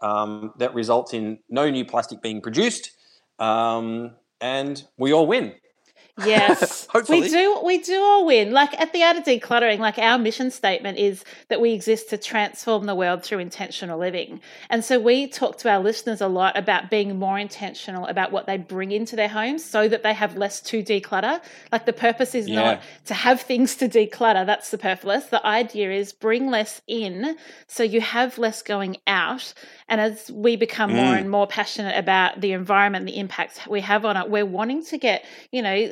um, 0.00 0.52
that 0.58 0.74
results 0.74 1.14
in 1.14 1.38
no 1.48 1.70
new 1.70 1.84
plastic 1.84 2.20
being 2.22 2.40
produced, 2.40 2.90
um, 3.38 4.16
and 4.40 4.84
we 4.98 5.12
all 5.12 5.26
win. 5.26 5.54
Yes, 6.24 6.86
Hopefully. 6.90 7.20
we 7.22 7.28
do. 7.28 7.60
We 7.64 7.78
do 7.78 8.00
all 8.00 8.26
win. 8.26 8.52
Like 8.52 8.78
at 8.80 8.92
the 8.92 9.02
art 9.04 9.16
of 9.16 9.24
decluttering, 9.24 9.78
like 9.78 9.98
our 9.98 10.18
mission 10.18 10.50
statement 10.50 10.98
is 10.98 11.24
that 11.48 11.60
we 11.60 11.72
exist 11.72 12.10
to 12.10 12.18
transform 12.18 12.86
the 12.86 12.94
world 12.94 13.22
through 13.22 13.38
intentional 13.38 13.98
living. 13.98 14.40
And 14.70 14.84
so 14.84 14.98
we 14.98 15.28
talk 15.28 15.58
to 15.58 15.70
our 15.70 15.78
listeners 15.80 16.20
a 16.20 16.28
lot 16.28 16.56
about 16.58 16.90
being 16.90 17.18
more 17.18 17.38
intentional 17.38 18.06
about 18.06 18.32
what 18.32 18.46
they 18.46 18.56
bring 18.56 18.90
into 18.90 19.16
their 19.16 19.28
homes, 19.28 19.64
so 19.64 19.88
that 19.88 20.02
they 20.02 20.12
have 20.12 20.36
less 20.36 20.60
to 20.62 20.82
declutter. 20.82 21.40
Like 21.70 21.86
the 21.86 21.92
purpose 21.92 22.34
is 22.34 22.48
Yeah. 22.48 22.54
not 22.62 22.82
to 23.06 23.14
have 23.14 23.40
things 23.40 23.76
to 23.76 23.88
declutter. 23.88 24.44
That's 24.44 24.68
superfluous. 24.68 25.26
The 25.26 25.44
idea 25.46 25.92
is 25.92 26.12
bring 26.12 26.50
less 26.50 26.80
in, 26.86 27.36
so 27.66 27.82
you 27.82 28.00
have 28.00 28.38
less 28.38 28.62
going 28.62 28.96
out. 29.06 29.54
And 29.88 30.00
as 30.00 30.30
we 30.30 30.56
become 30.56 30.92
more 30.92 31.14
Mm. 31.14 31.18
and 31.20 31.30
more 31.30 31.46
passionate 31.46 31.96
about 31.96 32.40
the 32.40 32.52
environment, 32.52 33.06
the 33.06 33.18
impacts 33.18 33.66
we 33.66 33.80
have 33.82 34.04
on 34.04 34.16
it, 34.16 34.28
we're 34.28 34.44
wanting 34.44 34.84
to 34.86 34.98
get, 34.98 35.24
you 35.52 35.62
know, 35.62 35.88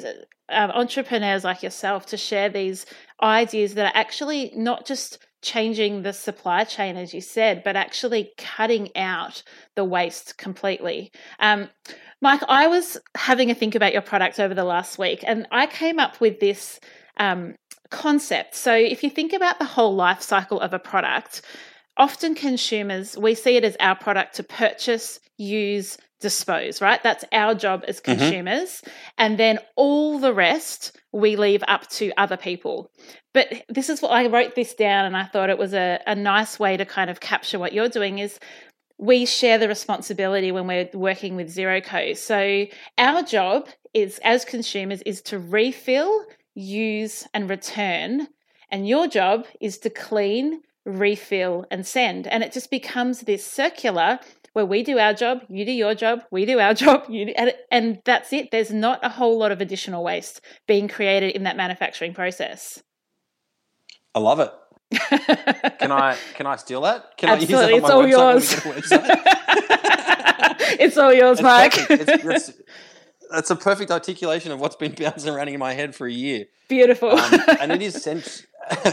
um, 0.48 0.70
entrepreneurs 0.70 1.44
like 1.44 1.62
yourself 1.62 2.06
to 2.06 2.16
share 2.16 2.48
these 2.48 2.86
ideas 3.22 3.74
that 3.74 3.94
are 3.94 3.98
actually 3.98 4.52
not 4.54 4.86
just 4.86 5.18
changing 5.42 6.02
the 6.02 6.12
supply 6.12 6.64
chain, 6.64 6.96
as 6.96 7.14
you 7.14 7.20
said, 7.20 7.62
but 7.62 7.76
actually 7.76 8.32
cutting 8.36 8.90
out 8.96 9.42
the 9.74 9.84
waste 9.84 10.38
completely. 10.38 11.12
Um, 11.38 11.68
Mike, 12.20 12.42
I 12.48 12.66
was 12.66 12.98
having 13.14 13.50
a 13.50 13.54
think 13.54 13.74
about 13.74 13.92
your 13.92 14.02
product 14.02 14.40
over 14.40 14.54
the 14.54 14.64
last 14.64 14.98
week, 14.98 15.22
and 15.26 15.46
I 15.50 15.66
came 15.66 15.98
up 15.98 16.20
with 16.20 16.40
this 16.40 16.80
um, 17.18 17.54
concept. 17.90 18.54
So, 18.54 18.74
if 18.74 19.02
you 19.02 19.10
think 19.10 19.32
about 19.32 19.58
the 19.58 19.64
whole 19.64 19.94
life 19.94 20.22
cycle 20.22 20.60
of 20.60 20.72
a 20.72 20.78
product, 20.78 21.42
often 21.96 22.34
consumers 22.34 23.16
we 23.16 23.34
see 23.34 23.56
it 23.56 23.64
as 23.64 23.76
our 23.80 23.96
product 23.96 24.36
to 24.36 24.42
purchase, 24.42 25.20
use, 25.36 25.98
dispose, 26.20 26.80
right? 26.80 27.02
That's 27.02 27.24
our 27.32 27.54
job 27.54 27.84
as 27.86 28.00
Mhm. 28.00 28.04
consumers. 28.04 28.82
And 29.18 29.38
then 29.38 29.58
all 29.76 30.18
the 30.18 30.32
rest 30.32 30.98
we 31.12 31.36
leave 31.36 31.62
up 31.68 31.88
to 31.90 32.12
other 32.16 32.36
people. 32.36 32.90
But 33.34 33.52
this 33.68 33.88
is 33.90 34.00
what 34.00 34.12
I 34.12 34.26
wrote 34.26 34.54
this 34.54 34.74
down 34.74 35.04
and 35.04 35.16
I 35.16 35.24
thought 35.24 35.50
it 35.50 35.58
was 35.58 35.74
a, 35.74 36.00
a 36.06 36.14
nice 36.14 36.58
way 36.58 36.76
to 36.76 36.84
kind 36.84 37.10
of 37.10 37.20
capture 37.20 37.58
what 37.58 37.72
you're 37.72 37.88
doing 37.88 38.18
is 38.18 38.38
we 38.98 39.26
share 39.26 39.58
the 39.58 39.68
responsibility 39.68 40.50
when 40.52 40.66
we're 40.66 40.88
working 40.94 41.36
with 41.36 41.50
Zero 41.50 41.80
Co. 41.82 42.14
So 42.14 42.66
our 42.96 43.22
job 43.22 43.68
is 43.92 44.18
as 44.24 44.44
consumers 44.44 45.02
is 45.02 45.20
to 45.22 45.38
refill, 45.38 46.24
use 46.54 47.26
and 47.34 47.48
return. 47.50 48.28
And 48.70 48.88
your 48.88 49.06
job 49.06 49.46
is 49.60 49.78
to 49.78 49.90
clean, 49.90 50.62
refill 50.86 51.66
and 51.70 51.86
send. 51.86 52.26
And 52.26 52.42
it 52.42 52.52
just 52.52 52.70
becomes 52.70 53.20
this 53.20 53.46
circular 53.46 54.18
where 54.56 54.64
we 54.64 54.82
do 54.82 54.98
our 54.98 55.12
job, 55.12 55.40
you 55.50 55.66
do 55.66 55.70
your 55.70 55.94
job, 55.94 56.22
we 56.30 56.46
do 56.46 56.58
our 56.58 56.72
job, 56.84 57.04
you 57.10 57.26
do, 57.26 57.32
and, 57.36 57.52
and 57.70 57.98
that's 58.06 58.32
it. 58.32 58.48
There's 58.50 58.72
not 58.72 59.04
a 59.04 59.10
whole 59.10 59.38
lot 59.38 59.52
of 59.52 59.60
additional 59.60 60.02
waste 60.02 60.40
being 60.66 60.88
created 60.88 61.36
in 61.36 61.42
that 61.42 61.58
manufacturing 61.58 62.14
process. 62.14 62.82
I 64.14 64.20
love 64.20 64.40
it. 64.40 64.50
Can 65.78 65.92
I 65.92 66.16
can 66.36 66.46
I 66.46 66.56
steal 66.56 66.80
that? 66.82 67.18
Can 67.18 67.28
Absolutely, 67.28 67.74
I 67.74 67.76
it's 67.76 67.82
use 67.82 67.90
all 67.90 68.00
it 68.00 68.14
on 68.14 68.18
my 68.18 68.32
yours. 68.32 68.50
website? 68.54 68.64
when 68.64 68.74
we 68.76 68.80
get 68.80 68.92
a 68.92 70.54
website? 70.54 70.76
it's 70.80 70.96
all 70.96 71.12
yours, 71.12 71.38
It's 71.38 71.42
Mike. 71.42 71.90
It's, 71.90 72.24
it's, 72.24 72.60
that's 73.30 73.50
a 73.50 73.56
perfect 73.56 73.90
articulation 73.90 74.52
of 74.52 74.60
what's 74.60 74.76
been 74.76 74.92
bouncing 74.92 75.34
around 75.34 75.48
in 75.48 75.58
my 75.58 75.74
head 75.74 75.94
for 75.94 76.06
a 76.06 76.12
year. 76.12 76.46
Beautiful. 76.68 77.10
Um, 77.10 77.40
and 77.60 77.72
it 77.72 77.82
is 77.82 78.02
cent- 78.02 78.46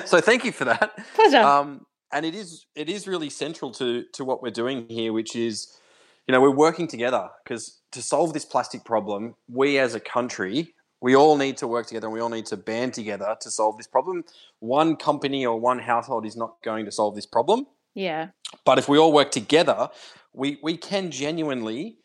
so 0.07 0.19
thank 0.19 0.43
you 0.43 0.51
for 0.51 0.65
that. 0.65 0.91
Pleasure. 1.13 1.37
Um, 1.39 1.85
and 2.13 2.25
it 2.25 2.35
is 2.35 2.65
it 2.75 2.89
is 2.89 3.07
really 3.07 3.29
central 3.29 3.71
to 3.73 4.05
to 4.13 4.23
what 4.23 4.41
we're 4.41 4.51
doing 4.51 4.87
here, 4.89 5.11
which 5.11 5.35
is, 5.35 5.77
you 6.27 6.31
know, 6.31 6.41
we're 6.41 6.51
working 6.51 6.87
together 6.87 7.29
because 7.43 7.79
to 7.91 8.01
solve 8.01 8.33
this 8.33 8.45
plastic 8.45 8.85
problem, 8.85 9.35
we 9.47 9.77
as 9.79 9.95
a 9.95 9.99
country, 9.99 10.73
we 11.01 11.15
all 11.15 11.37
need 11.37 11.57
to 11.57 11.67
work 11.67 11.87
together 11.87 12.07
and 12.07 12.13
we 12.13 12.21
all 12.21 12.29
need 12.29 12.45
to 12.47 12.57
band 12.57 12.93
together 12.93 13.35
to 13.41 13.51
solve 13.51 13.77
this 13.77 13.87
problem. 13.87 14.23
One 14.59 14.95
company 14.95 15.45
or 15.45 15.59
one 15.59 15.79
household 15.79 16.25
is 16.25 16.35
not 16.35 16.55
going 16.63 16.85
to 16.85 16.91
solve 16.91 17.15
this 17.15 17.25
problem. 17.25 17.67
yeah. 17.93 18.29
But 18.65 18.79
if 18.79 18.87
we 18.87 18.97
all 18.97 19.11
work 19.11 19.31
together, 19.31 19.89
we, 20.33 20.59
we 20.63 20.77
can 20.77 21.11
genuinely 21.11 21.97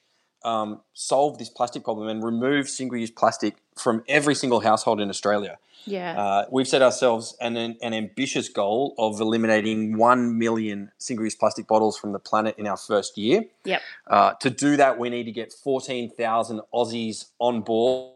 um, 0.44 0.80
solve 0.92 1.38
this 1.38 1.48
plastic 1.48 1.84
problem 1.84 2.08
and 2.08 2.22
remove 2.22 2.68
single 2.68 2.98
use 2.98 3.10
plastic 3.10 3.56
from 3.76 4.02
every 4.08 4.34
single 4.34 4.60
household 4.60 5.00
in 5.00 5.08
Australia. 5.08 5.58
Yeah. 5.84 6.20
Uh, 6.20 6.44
we've 6.50 6.68
set 6.68 6.82
ourselves 6.82 7.36
an, 7.40 7.56
an 7.56 7.94
ambitious 7.94 8.48
goal 8.48 8.94
of 8.98 9.20
eliminating 9.20 9.96
1 9.96 10.38
million 10.38 10.90
single 10.98 11.24
use 11.24 11.34
plastic 11.34 11.66
bottles 11.66 11.96
from 11.96 12.12
the 12.12 12.18
planet 12.18 12.56
in 12.58 12.66
our 12.66 12.76
first 12.76 13.16
year. 13.16 13.44
Yep. 13.64 13.82
Uh, 14.06 14.34
to 14.34 14.50
do 14.50 14.76
that, 14.76 14.98
we 14.98 15.08
need 15.08 15.24
to 15.24 15.32
get 15.32 15.52
14,000 15.52 16.60
Aussies 16.74 17.26
on 17.38 17.62
board 17.62 18.12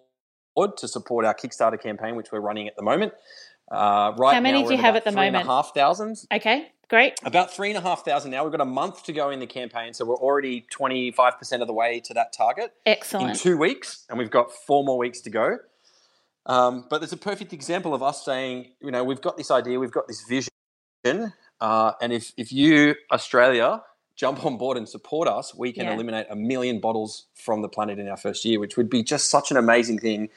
to 0.76 0.88
support 0.88 1.24
our 1.24 1.34
Kickstarter 1.34 1.80
campaign, 1.80 2.16
which 2.16 2.30
we're 2.30 2.40
running 2.40 2.68
at 2.68 2.76
the 2.76 2.82
moment. 2.82 3.12
Uh, 3.70 4.12
right 4.18 4.34
How 4.34 4.40
many 4.40 4.64
do 4.64 4.72
you 4.74 4.80
have 4.80 4.96
at 4.96 5.04
the 5.04 5.12
three 5.12 5.28
a 5.28 5.32
moment? 5.32 5.46
half 5.46 5.72
thousand. 5.74 6.18
okay. 6.32 6.72
Great. 6.88 7.14
About 7.24 7.50
three 7.50 7.70
and 7.70 7.78
a 7.78 7.80
half 7.80 8.04
thousand 8.04 8.32
now. 8.32 8.42
We've 8.44 8.52
got 8.52 8.60
a 8.60 8.66
month 8.66 9.04
to 9.04 9.14
go 9.14 9.30
in 9.30 9.40
the 9.40 9.46
campaign, 9.46 9.94
so 9.94 10.04
we're 10.04 10.16
already 10.16 10.66
25% 10.70 11.62
of 11.62 11.66
the 11.66 11.72
way 11.72 12.00
to 12.00 12.12
that 12.12 12.34
target 12.34 12.74
Excellent. 12.84 13.30
in 13.30 13.36
two 13.36 13.56
weeks, 13.56 14.04
and 14.10 14.18
we've 14.18 14.30
got 14.30 14.52
four 14.52 14.84
more 14.84 14.98
weeks 14.98 15.22
to 15.22 15.30
go. 15.30 15.56
Um, 16.44 16.84
but 16.90 16.98
there's 17.00 17.14
a 17.14 17.16
perfect 17.16 17.54
example 17.54 17.94
of 17.94 18.02
us 18.02 18.22
saying, 18.22 18.72
you 18.82 18.90
know, 18.90 19.04
we've 19.04 19.22
got 19.22 19.38
this 19.38 19.50
idea, 19.50 19.78
we've 19.80 19.90
got 19.90 20.06
this 20.06 20.22
vision, 20.28 21.32
uh, 21.62 21.92
and 22.02 22.12
if 22.12 22.32
if 22.36 22.52
you 22.52 22.94
Australia 23.10 23.82
jump 24.14 24.44
on 24.44 24.58
board 24.58 24.76
and 24.76 24.86
support 24.86 25.28
us, 25.28 25.54
we 25.54 25.72
can 25.72 25.86
Yeah. 25.86 25.94
eliminate 25.94 26.26
a 26.28 26.36
million 26.36 26.78
bottles 26.78 27.26
from 27.34 27.62
the 27.62 27.68
planet 27.70 27.98
in 27.98 28.06
our 28.08 28.18
first 28.18 28.44
year, 28.44 28.60
which 28.60 28.76
would 28.76 28.90
be 28.90 29.02
just 29.02 29.30
such 29.30 29.50
an 29.50 29.56
amazing 29.56 29.98
thing 29.98 30.28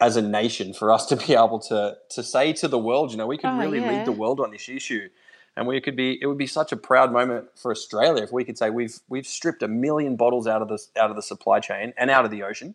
as 0.00 0.16
a 0.16 0.22
nation 0.22 0.74
for 0.74 0.92
us 0.92 1.06
to 1.06 1.16
be 1.16 1.34
able 1.44 1.58
to 1.60 1.96
to 2.10 2.22
say 2.22 2.52
to 2.54 2.68
the 2.68 2.78
world, 2.78 3.10
you 3.10 3.16
know, 3.16 3.26
we 3.26 3.38
could 3.38 3.50
Oh, 3.50 3.58
really 3.58 3.80
yeah. 3.80 3.90
lead 3.90 4.06
the 4.06 4.12
world 4.12 4.40
on 4.40 4.50
this 4.50 4.68
issue. 4.68 5.08
And 5.56 5.68
we 5.68 5.80
could 5.80 5.94
be 5.94 6.18
it 6.20 6.26
would 6.26 6.38
be 6.38 6.48
such 6.48 6.72
a 6.72 6.76
proud 6.76 7.12
moment 7.12 7.46
for 7.56 7.70
Australia 7.70 8.22
if 8.24 8.32
we 8.32 8.44
could 8.44 8.58
say 8.58 8.70
we've 8.70 8.98
we've 9.08 9.26
stripped 9.26 9.62
a 9.62 9.68
million 9.68 10.16
bottles 10.16 10.46
out 10.48 10.62
of 10.62 10.68
the 10.68 10.78
out 11.00 11.10
of 11.10 11.16
the 11.16 11.22
supply 11.22 11.60
chain 11.60 11.92
and 11.96 12.10
out 12.10 12.24
of 12.24 12.30
the 12.32 12.42
ocean 12.42 12.74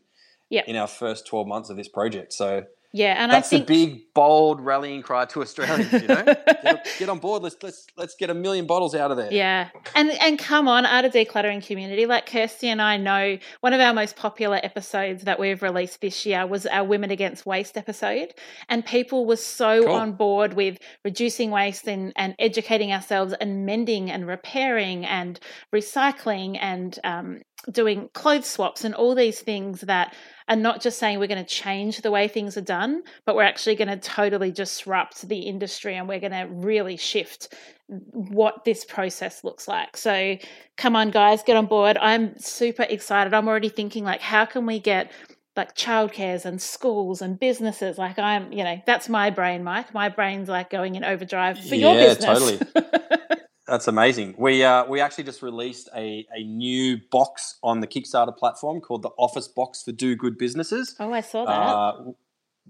Yep. 0.50 0.66
in 0.68 0.76
our 0.78 0.88
first 0.88 1.28
12 1.28 1.46
months 1.46 1.70
of 1.70 1.78
this 1.78 1.88
project. 1.90 2.34
So 2.34 2.64
Yeah. 2.92 3.22
And 3.22 3.32
that's 3.32 3.48
I 3.48 3.50
think 3.50 3.68
the 3.68 3.86
big 3.86 4.02
bold 4.16 4.62
rallying 4.62 5.02
cry 5.04 5.26
to 5.26 5.42
Australians, 5.42 5.94
you 5.94 6.08
know? 6.08 6.24
get, 6.24 6.88
get 7.00 7.10
on 7.10 7.20
board. 7.20 7.44
Let's 7.44 7.56
let's 7.62 7.86
let's 7.98 8.16
get 8.16 8.30
a 8.30 8.34
million 8.34 8.66
bottles 8.66 8.96
out 8.96 9.12
of 9.12 9.18
there. 9.18 9.32
Yeah. 9.32 9.70
And 9.96 10.10
and 10.10 10.40
come 10.40 10.68
on, 10.68 10.86
Art 10.86 11.06
of 11.06 11.14
Decluttering 11.14 11.66
community, 11.66 12.06
like 12.06 12.26
Kirsty 12.26 12.68
and 12.68 12.82
I 12.82 12.98
know 12.98 13.38
one 13.62 13.74
of 13.74 13.80
our 13.80 13.94
most 13.94 14.16
popular 14.16 14.60
episodes 14.64 15.24
that 15.26 15.40
we've 15.40 15.62
released 15.62 16.02
this 16.02 16.26
year 16.26 16.48
was 16.48 16.66
our 16.66 16.84
Women 16.84 17.12
Against 17.12 17.46
Waste 17.46 17.78
episode. 17.78 18.34
And 18.68 18.86
people 18.86 19.26
were 19.26 19.36
so 19.36 19.84
Cool. 19.84 19.94
on 19.94 20.14
board 20.14 20.54
with 20.56 20.78
reducing 21.06 21.52
waste 21.52 21.88
and, 21.88 22.12
and 22.16 22.36
educating 22.40 22.92
ourselves 22.92 23.34
and 23.40 23.66
mending 23.66 24.10
and 24.10 24.28
repairing 24.28 25.06
and 25.06 25.40
recycling 25.74 26.58
and 26.60 26.98
um, 27.04 27.42
doing 27.72 28.10
clothes 28.14 28.48
swaps 28.48 28.84
and 28.84 28.96
all 28.96 29.16
these 29.16 29.42
things 29.42 29.82
that 29.82 30.14
are 30.48 30.56
not 30.56 30.82
just 30.82 30.98
saying 30.98 31.20
we're 31.20 31.28
going 31.28 31.44
to 31.44 31.50
change 31.50 32.02
the 32.02 32.12
way 32.12 32.28
things 32.28 32.58
are 32.58 32.62
done, 32.62 33.04
but 33.26 33.36
we're 33.36 33.44
actually 33.44 33.76
going 33.76 33.88
to 33.90 33.98
totally 33.98 34.52
disrupt 34.52 35.28
the 35.28 35.40
industry 35.42 35.96
and 35.96 36.08
we're 36.08 36.20
going 36.20 36.32
to 36.32 36.48
really 36.50 36.98
shift 36.98 37.54
what 37.88 38.66
this 38.66 38.86
process 38.86 39.44
looks 39.44 39.68
like. 39.68 39.98
So 39.98 40.38
come 40.78 40.96
on 40.96 41.12
guys, 41.12 41.44
get 41.44 41.58
on 41.58 41.66
board. 41.68 41.98
I'm 41.98 42.38
super 42.40 42.84
excited. 42.84 43.34
I'm 43.34 43.48
already 43.48 43.70
thinking 43.70 44.04
like 44.04 44.22
how 44.22 44.46
can 44.46 44.66
we 44.66 44.80
get 44.80 45.12
like 45.56 45.76
childcares 45.76 46.46
and 46.46 46.62
schools 46.62 47.22
and 47.22 47.38
businesses 47.40 47.98
like 47.98 48.18
I'm, 48.18 48.52
you 48.54 48.64
know, 48.64 48.82
that's 48.86 49.10
my 49.10 49.30
brain, 49.30 49.64
Mike. 49.64 49.94
My 49.94 50.08
brain's 50.10 50.48
like 50.48 50.70
going 50.70 50.96
in 50.96 51.04
overdrive 51.04 51.60
for 51.60 51.76
your 51.76 51.96
Yeah, 51.96 52.16
business. 52.16 52.62
That's 53.70 53.88
amazing. 53.88 54.36
We 54.38 54.64
uh, 54.64 54.86
we 54.86 55.00
actually 55.00 55.26
just 55.26 55.42
released 55.42 55.90
a, 55.96 56.26
a 56.36 56.44
new 56.44 57.00
box 57.12 57.58
on 57.62 57.80
the 57.80 57.88
Kickstarter 57.88 58.36
platform 58.36 58.82
called 58.82 59.04
the 59.04 59.10
Office 59.18 59.48
Box 59.48 59.84
for 59.84 59.92
Do 59.92 60.16
Good 60.16 60.38
Businesses. 60.38 60.96
oh, 61.00 61.14
I 61.14 61.22
saw 61.22 61.46
that. 61.46 61.52
Uh, 61.52 62.12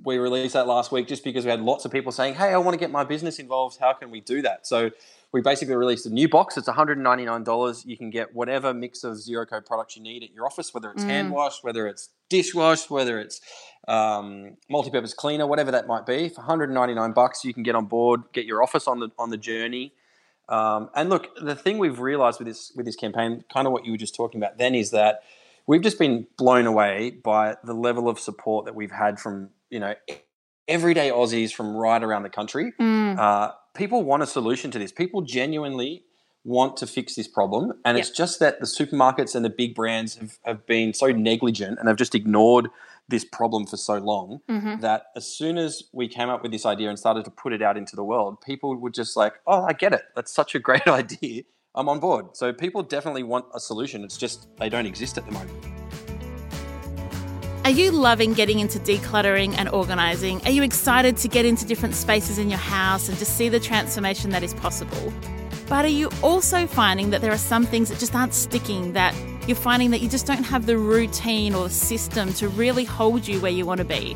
we 0.01 0.17
released 0.17 0.53
that 0.53 0.65
last 0.65 0.93
week 0.93 1.07
just 1.07 1.25
because 1.25 1.43
we 1.43 1.51
had 1.51 1.59
lots 1.61 1.83
of 1.85 1.91
people 1.91 2.11
saying, 2.11 2.35
"Hey, 2.35 2.49
I 2.53 2.57
want 2.57 2.73
to 2.73 2.79
get 2.79 2.91
my 2.91 3.03
business 3.03 3.39
involved. 3.39 3.77
How 3.79 3.93
can 3.93 4.11
we 4.11 4.21
do 4.21 4.41
that?" 4.43 4.65
So 4.65 4.91
we 5.31 5.41
basically 5.41 5.75
released 5.75 6.05
a 6.05 6.09
new 6.09 6.27
box. 6.29 6.57
It's 6.57 6.67
one 6.67 6.75
hundred 6.75 6.97
and 6.97 7.03
ninety 7.03 7.25
nine 7.25 7.43
dollars. 7.43 7.85
You 7.85 7.97
can 7.97 8.09
get 8.09 8.33
whatever 8.33 8.73
mix 8.73 9.03
of 9.03 9.17
Zero 9.21 9.45
Co 9.45 9.59
products 9.61 9.95
you 9.97 10.03
need 10.03 10.23
at 10.23 10.31
your 10.33 10.45
office, 10.45 10.73
whether 10.73 10.91
it's 10.91 11.03
hand 11.03 11.29
Mm. 11.29 11.35
wash, 11.35 11.63
whether 11.63 11.87
it's 11.87 12.09
dishwash, 12.29 12.89
whether 12.89 13.19
it's 13.19 13.41
um, 13.87 14.55
multi 14.69 14.89
purpose 14.89 15.13
cleaner, 15.13 15.45
whatever 15.47 15.71
that 15.71 15.87
might 15.87 16.05
be. 16.05 16.29
For 16.29 16.41
one 16.41 16.45
hundred 16.47 16.65
and 16.65 16.75
ninety 16.75 16.93
nine 16.93 17.11
bucks, 17.11 17.43
you 17.43 17.53
can 17.53 17.63
get 17.63 17.75
on 17.75 17.85
board, 17.85 18.21
get 18.33 18.45
your 18.45 18.63
office 18.63 18.87
on 18.87 18.99
the 18.99 19.09
on 19.17 19.29
the 19.31 19.37
journey. 19.37 19.93
Um, 20.49 20.89
and 20.95 21.09
look, 21.09 21.29
the 21.41 21.55
thing 21.55 21.77
we've 21.77 21.99
realized 21.99 22.39
with 22.39 22.47
this 22.47 22.71
with 22.75 22.85
this 22.85 22.95
campaign, 22.95 23.43
kind 23.53 23.67
of 23.67 23.73
what 23.73 23.85
you 23.85 23.91
were 23.91 23.97
just 23.97 24.15
talking 24.15 24.41
about, 24.41 24.57
then 24.57 24.75
is 24.75 24.91
that 24.91 25.21
we've 25.67 25.81
just 25.81 25.99
been 25.99 26.27
blown 26.37 26.65
away 26.65 27.11
by 27.11 27.55
the 27.63 27.73
level 27.73 28.09
of 28.09 28.19
support 28.19 28.65
that 28.65 28.75
we've 28.75 28.91
had 28.91 29.19
from 29.19 29.49
you 29.69 29.79
know 29.79 29.93
everyday 30.67 31.09
Aussies 31.09 31.51
from 31.53 31.75
right 31.75 32.03
around 32.03 32.23
the 32.23 32.29
country. 32.29 32.73
Mm, 32.79 33.17
Uh, 33.17 33.51
people 33.75 34.03
want 34.03 34.23
a 34.23 34.27
solution 34.27 34.71
to 34.71 34.79
this. 34.79 34.91
People 34.91 35.21
genuinely 35.21 36.03
want 36.43 36.77
to 36.77 36.87
fix 36.87 37.15
this 37.15 37.27
problem, 37.27 37.73
and 37.85 37.97
it's 37.97 38.09
just 38.09 38.39
that 38.39 38.59
the 38.59 38.65
supermarkets 38.65 39.35
and 39.35 39.43
the 39.43 39.49
big 39.49 39.75
brands 39.75 40.15
have, 40.15 40.37
have 40.45 40.65
been 40.65 40.93
so 40.93 41.07
negligent 41.07 41.77
and 41.79 41.87
have 41.87 41.97
just 41.97 42.15
ignored 42.15 42.69
this 43.09 43.25
problem 43.25 43.65
for 43.65 43.77
so 43.77 43.97
long 43.97 44.39
mhm. 44.49 44.79
that 44.81 45.07
as 45.15 45.25
soon 45.27 45.57
as 45.57 45.83
we 45.93 46.07
came 46.07 46.29
up 46.29 46.43
with 46.43 46.51
this 46.51 46.65
idea 46.65 46.89
and 46.89 46.97
started 46.97 47.25
to 47.25 47.31
put 47.31 47.53
it 47.53 47.61
out 47.61 47.77
into 47.77 47.95
the 47.95 48.03
world, 48.03 48.39
people 48.41 48.75
were 48.75 48.89
just 48.89 49.17
like, 49.17 49.33
"Oh, 49.45 49.63
I 49.63 49.73
get 49.73 49.93
it. 49.93 50.03
That's 50.15 50.31
such 50.31 50.55
a 50.55 50.59
great 50.59 50.87
idea. 51.01 51.43
I'm 51.75 51.89
on 51.89 51.99
board." 51.99 52.37
So 52.37 52.53
people 52.53 52.83
definitely 52.83 53.23
want 53.23 53.45
a 53.53 53.59
solution. 53.59 54.03
It's 54.03 54.17
just 54.17 54.47
they 54.57 54.69
don't 54.69 54.85
exist 54.85 55.17
at 55.17 55.25
the 55.25 55.31
moment. 55.31 55.79
Are 57.65 57.71
you 57.71 57.91
loving 57.91 58.33
getting 58.33 58.59
into 58.59 58.79
decluttering 58.79 59.53
and 59.57 59.69
organising? 59.69 60.41
Are 60.45 60.51
you 60.51 60.63
excited 60.63 61.17
to 61.17 61.27
get 61.27 61.45
into 61.45 61.65
different 61.65 61.93
spaces 61.93 62.37
in 62.37 62.49
your 62.49 62.57
house 62.57 63.09
and 63.09 63.17
just 63.17 63.35
see 63.35 63.49
the 63.49 63.59
transformation 63.59 64.31
that 64.31 64.43
is 64.43 64.53
possible? 64.53 65.13
But 65.67 65.85
are 65.85 65.89
you 65.89 66.09
also 66.23 66.65
finding 66.65 67.11
that 67.11 67.21
there 67.21 67.31
are 67.31 67.37
some 67.37 67.65
things 67.65 67.89
that 67.89 67.99
just 67.99 68.15
aren't 68.15 68.33
sticking, 68.33 68.93
that 68.93 69.13
you're 69.49 69.55
finding 69.55 69.89
that 69.89 69.99
you 69.99 70.07
just 70.07 70.27
don't 70.27 70.43
have 70.43 70.67
the 70.67 70.77
routine 70.77 71.55
or 71.55 71.69
system 71.69 72.31
to 72.33 72.47
really 72.49 72.83
hold 72.83 73.27
you 73.27 73.41
where 73.41 73.51
you 73.51 73.65
want 73.65 73.79
to 73.79 73.83
be? 73.83 74.15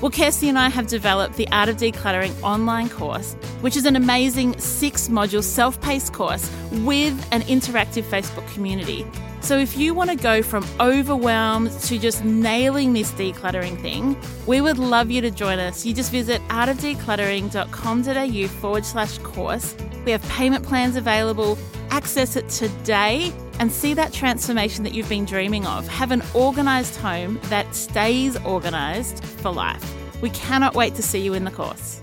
Well, 0.00 0.10
Kirsty 0.10 0.48
and 0.48 0.58
I 0.58 0.70
have 0.70 0.86
developed 0.86 1.36
the 1.36 1.46
Art 1.52 1.68
of 1.68 1.76
Decluttering 1.76 2.32
online 2.42 2.88
course, 2.88 3.34
which 3.60 3.76
is 3.76 3.84
an 3.84 3.94
amazing 3.94 4.58
six 4.58 5.08
module 5.08 5.42
self 5.42 5.78
paced 5.82 6.14
course 6.14 6.50
with 6.72 7.12
an 7.30 7.42
interactive 7.42 8.04
Facebook 8.04 8.50
community. 8.54 9.04
So, 9.42 9.58
if 9.58 9.76
you 9.76 9.92
want 9.92 10.08
to 10.08 10.16
go 10.16 10.42
from 10.42 10.64
overwhelmed 10.80 11.72
to 11.82 11.98
just 11.98 12.24
nailing 12.24 12.94
this 12.94 13.12
decluttering 13.12 13.78
thing, 13.82 14.16
we 14.46 14.62
would 14.62 14.78
love 14.78 15.10
you 15.10 15.20
to 15.20 15.30
join 15.30 15.58
us. 15.58 15.84
You 15.84 15.92
just 15.92 16.10
visit 16.10 16.40
artofdecluttering.com.au 16.48 18.48
forward 18.60 18.86
slash 18.86 19.18
course. 19.18 19.76
We 20.06 20.12
have 20.12 20.26
payment 20.30 20.64
plans 20.64 20.96
available. 20.96 21.58
Access 21.90 22.36
it 22.36 22.48
today 22.48 23.30
and 23.60 23.70
see 23.70 23.94
that 23.94 24.12
transformation 24.12 24.82
that 24.82 24.94
you've 24.94 25.08
been 25.08 25.26
dreaming 25.26 25.66
of. 25.66 25.86
Have 25.86 26.10
an 26.10 26.22
organised 26.34 26.96
home 26.96 27.38
that 27.44 27.72
stays 27.74 28.36
organised 28.44 29.22
for 29.22 29.52
life. 29.52 29.94
We 30.20 30.30
cannot 30.30 30.74
wait 30.74 30.96
to 30.96 31.02
see 31.02 31.20
you 31.20 31.34
in 31.34 31.44
the 31.44 31.50
course. 31.52 32.02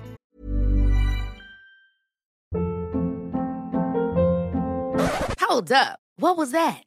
Hold 5.42 5.72
up. 5.72 6.00
What 6.18 6.38
was 6.38 6.52
that? 6.52 6.87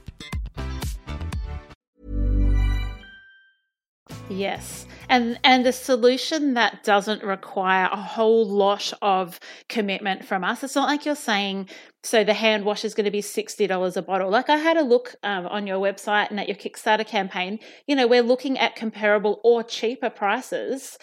Yes. 4.31 4.85
And 5.09 5.37
and 5.43 5.65
the 5.65 5.73
solution 5.73 6.53
that 6.53 6.83
doesn't 6.83 7.21
require 7.21 7.89
a 7.91 8.01
whole 8.01 8.47
lot 8.47 8.93
of 9.01 9.39
commitment 9.67 10.23
from 10.23 10.43
us. 10.43 10.63
It's 10.63 10.75
not 10.75 10.87
like 10.87 11.05
you're 11.05 11.15
saying, 11.15 11.69
so 12.03 12.23
the 12.23 12.33
hand 12.33 12.63
wash 12.63 12.85
is 12.85 12.93
going 12.93 13.05
to 13.05 13.11
be 13.11 13.21
$60 13.21 13.97
a 13.97 14.01
bottle. 14.01 14.29
Like 14.29 14.49
I 14.49 14.55
had 14.55 14.77
a 14.77 14.83
look 14.83 15.15
um, 15.23 15.47
on 15.47 15.67
your 15.67 15.79
website 15.79 16.29
and 16.29 16.39
at 16.39 16.47
your 16.47 16.55
Kickstarter 16.55 17.05
campaign, 17.05 17.59
you 17.87 17.95
know, 17.95 18.07
we're 18.07 18.23
looking 18.23 18.57
at 18.57 18.75
comparable 18.75 19.41
or 19.43 19.63
cheaper 19.63 20.09
prices 20.09 20.97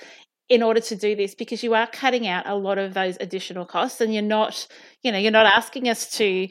in 0.49 0.63
order 0.63 0.81
to 0.81 0.97
do 0.97 1.15
this 1.15 1.35
because 1.35 1.63
you 1.63 1.75
are 1.75 1.87
cutting 1.89 2.27
out 2.27 2.47
a 2.47 2.55
lot 2.55 2.79
of 2.79 2.95
those 2.95 3.19
additional 3.21 3.67
costs 3.67 4.01
and 4.01 4.15
you're 4.15 4.23
not, 4.23 4.67
you 5.03 5.13
know, 5.13 5.19
you're 5.19 5.31
not 5.31 5.45
asking 5.45 5.89
us 5.89 6.11
to 6.13 6.49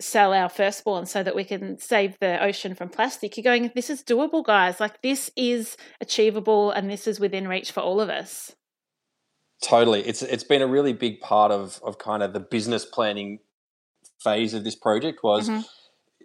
sell 0.00 0.32
our 0.32 0.48
firstborn 0.48 1.06
so 1.06 1.22
that 1.22 1.36
we 1.36 1.44
can 1.44 1.78
save 1.78 2.18
the 2.18 2.42
ocean 2.42 2.74
from 2.74 2.88
plastic. 2.88 3.36
You're 3.36 3.44
going, 3.44 3.70
this 3.74 3.90
is 3.90 4.02
doable, 4.02 4.44
guys. 4.44 4.80
Like 4.80 5.02
this 5.02 5.30
is 5.36 5.76
achievable 6.00 6.70
and 6.72 6.90
this 6.90 7.06
is 7.06 7.20
within 7.20 7.46
reach 7.46 7.70
for 7.70 7.80
all 7.80 8.00
of 8.00 8.08
us. 8.08 8.54
Totally. 9.62 10.00
It's 10.00 10.20
it's 10.20 10.44
been 10.44 10.60
a 10.60 10.66
really 10.66 10.92
big 10.92 11.20
part 11.20 11.50
of 11.50 11.80
of 11.82 11.98
kind 11.98 12.22
of 12.22 12.32
the 12.32 12.40
business 12.40 12.84
planning 12.84 13.38
phase 14.18 14.54
of 14.54 14.64
this 14.64 14.74
project 14.74 15.22
was 15.22 15.48
mm-hmm. 15.48 15.60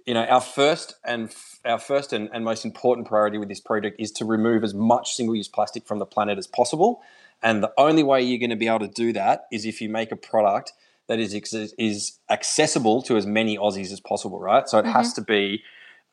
you 0.05 0.13
know 0.13 0.23
our 0.25 0.41
first 0.41 0.95
and 1.05 1.33
our 1.65 1.79
first 1.79 2.13
and, 2.13 2.29
and 2.33 2.43
most 2.43 2.65
important 2.65 3.07
priority 3.07 3.37
with 3.37 3.49
this 3.49 3.59
project 3.59 3.99
is 3.99 4.11
to 4.11 4.25
remove 4.25 4.63
as 4.63 4.73
much 4.73 5.13
single-use 5.13 5.49
plastic 5.49 5.85
from 5.85 5.99
the 5.99 6.05
planet 6.05 6.37
as 6.37 6.47
possible 6.47 7.01
and 7.43 7.61
the 7.61 7.71
only 7.77 8.03
way 8.03 8.21
you're 8.21 8.39
going 8.39 8.49
to 8.49 8.55
be 8.55 8.67
able 8.67 8.79
to 8.79 8.87
do 8.87 9.11
that 9.13 9.45
is 9.51 9.65
if 9.65 9.81
you 9.81 9.89
make 9.89 10.11
a 10.11 10.15
product 10.15 10.71
that 11.09 11.19
is 11.19 11.33
is 11.77 12.19
accessible 12.29 13.01
to 13.01 13.17
as 13.17 13.25
many 13.25 13.57
Aussies 13.57 13.91
as 13.91 13.99
possible, 13.99 14.39
right? 14.39 14.69
So 14.69 14.77
it 14.77 14.83
mm-hmm. 14.83 14.91
has 14.91 15.11
to 15.13 15.21
be 15.21 15.63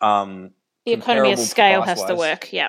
um, 0.01 0.51
the 0.85 0.95
economy 0.95 1.33
of 1.33 1.39
scale 1.39 1.83
has 1.83 2.03
to 2.05 2.17
work, 2.17 2.53
yeah, 2.53 2.69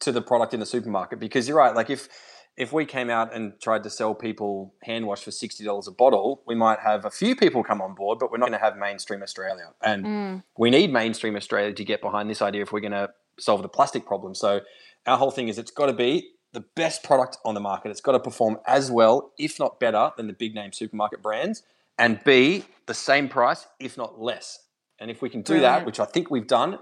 to 0.00 0.12
the 0.12 0.22
product 0.22 0.54
in 0.54 0.60
the 0.60 0.66
supermarket. 0.66 1.18
Because 1.18 1.48
you're 1.48 1.58
right, 1.58 1.74
like 1.74 1.90
if 1.90 2.08
if 2.56 2.72
we 2.72 2.86
came 2.86 3.10
out 3.10 3.34
and 3.34 3.52
tried 3.60 3.82
to 3.82 3.90
sell 3.90 4.14
people 4.14 4.72
hand 4.84 5.06
wash 5.06 5.24
for 5.24 5.32
sixty 5.32 5.64
dollars 5.64 5.88
a 5.88 5.92
bottle, 5.92 6.42
we 6.46 6.54
might 6.54 6.78
have 6.78 7.04
a 7.04 7.10
few 7.10 7.34
people 7.34 7.64
come 7.64 7.82
on 7.82 7.94
board, 7.94 8.18
but 8.20 8.30
we're 8.30 8.38
not 8.38 8.48
going 8.48 8.58
to 8.58 8.64
have 8.64 8.76
mainstream 8.76 9.22
Australia, 9.22 9.72
and 9.82 10.04
mm. 10.04 10.42
we 10.56 10.70
need 10.70 10.92
mainstream 10.92 11.34
Australia 11.34 11.74
to 11.74 11.84
get 11.84 12.00
behind 12.00 12.30
this 12.30 12.40
idea 12.40 12.62
if 12.62 12.72
we're 12.72 12.80
going 12.80 12.92
to 12.92 13.10
solve 13.40 13.62
the 13.62 13.68
plastic 13.68 14.06
problem. 14.06 14.34
So 14.34 14.60
our 15.06 15.18
whole 15.18 15.32
thing 15.32 15.48
is 15.48 15.58
it's 15.58 15.72
got 15.72 15.86
to 15.86 15.92
be 15.92 16.30
the 16.58 16.64
best 16.74 17.04
product 17.04 17.38
on 17.44 17.54
the 17.54 17.60
market. 17.60 17.92
It's 17.92 18.00
got 18.00 18.12
to 18.12 18.18
perform 18.18 18.58
as 18.66 18.90
well, 18.90 19.30
if 19.38 19.60
not 19.60 19.78
better, 19.78 20.10
than 20.16 20.26
the 20.26 20.32
big 20.32 20.56
name 20.56 20.72
supermarket 20.72 21.22
brands, 21.22 21.62
and 22.00 22.18
B, 22.24 22.64
the 22.86 22.94
same 22.94 23.28
price, 23.28 23.64
if 23.78 23.96
not 23.96 24.20
less. 24.20 24.58
And 24.98 25.08
if 25.08 25.22
we 25.22 25.30
can 25.30 25.42
do 25.42 25.52
Brilliant. 25.52 25.80
that, 25.80 25.86
which 25.86 26.00
I 26.00 26.04
think 26.04 26.32
we've 26.32 26.48
done, 26.48 26.80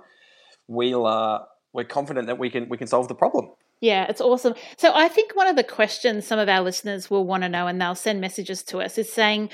we'll 0.67 1.07
uh, 1.07 1.41
we're 1.75 1.85
confident 1.85 2.27
that 2.29 2.39
we 2.39 2.49
can 2.49 2.71
we 2.71 2.79
can 2.79 2.87
solve 2.87 3.09
the 3.09 3.15
problem. 3.15 3.51
Yeah, 3.83 4.07
it's 4.09 4.23
awesome. 4.23 4.55
So 4.79 4.93
I 4.95 5.09
think 5.09 5.37
one 5.37 5.47
of 5.47 5.57
the 5.57 5.63
questions 5.63 6.27
some 6.27 6.39
of 6.39 6.49
our 6.49 6.63
listeners 6.63 7.11
will 7.11 7.27
want 7.27 7.43
to 7.43 7.51
know, 7.51 7.67
and 7.67 7.79
they'll 7.79 7.95
send 7.95 8.19
messages 8.19 8.63
to 8.65 8.79
us, 8.79 8.97
is 8.97 9.13
saying, 9.13 9.51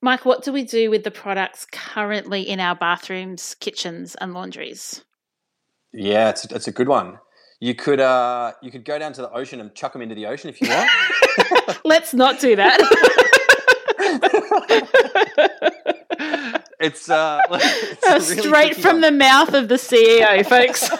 Mike, 0.00 0.24
what 0.24 0.44
do 0.44 0.52
we 0.52 0.62
do 0.62 0.88
with 0.88 1.02
the 1.02 1.10
products 1.10 1.66
currently 1.72 2.42
in 2.42 2.60
our 2.60 2.76
bathrooms, 2.76 3.56
kitchens, 3.58 4.14
and 4.20 4.34
laundries? 4.34 5.04
Yeah, 5.92 6.28
it's, 6.28 6.44
it's 6.44 6.68
a 6.68 6.72
good 6.72 6.88
one. 6.88 7.18
You 7.64 7.74
could 7.74 7.98
uh, 7.98 8.52
you 8.60 8.70
could 8.70 8.84
go 8.84 8.98
down 8.98 9.14
to 9.14 9.22
the 9.22 9.32
ocean 9.32 9.58
and 9.58 9.74
chuck 9.74 9.94
them 9.94 10.02
into 10.02 10.14
the 10.14 10.26
ocean 10.26 10.50
if 10.50 10.60
you 10.60 10.68
want. 10.68 10.90
Let's 11.86 12.12
not 12.12 12.38
do 12.38 12.54
that. 12.56 12.78
it's, 16.78 17.08
uh, 17.08 17.40
it's 17.52 18.06
uh, 18.06 18.20
straight 18.20 18.76
from 18.76 18.96
one. 18.96 19.00
the 19.00 19.12
mouth 19.12 19.54
of 19.54 19.68
the 19.68 19.76
CEO, 19.76 20.46
folks. 20.46 20.90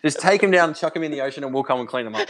Just 0.00 0.18
take 0.18 0.40
them 0.40 0.50
down, 0.50 0.72
chuck 0.72 0.94
them 0.94 1.02
in 1.02 1.12
the 1.12 1.20
ocean, 1.20 1.44
and 1.44 1.52
we'll 1.52 1.62
come 1.62 1.80
and 1.80 1.88
clean 1.90 2.06
them 2.06 2.14
up. 2.14 2.26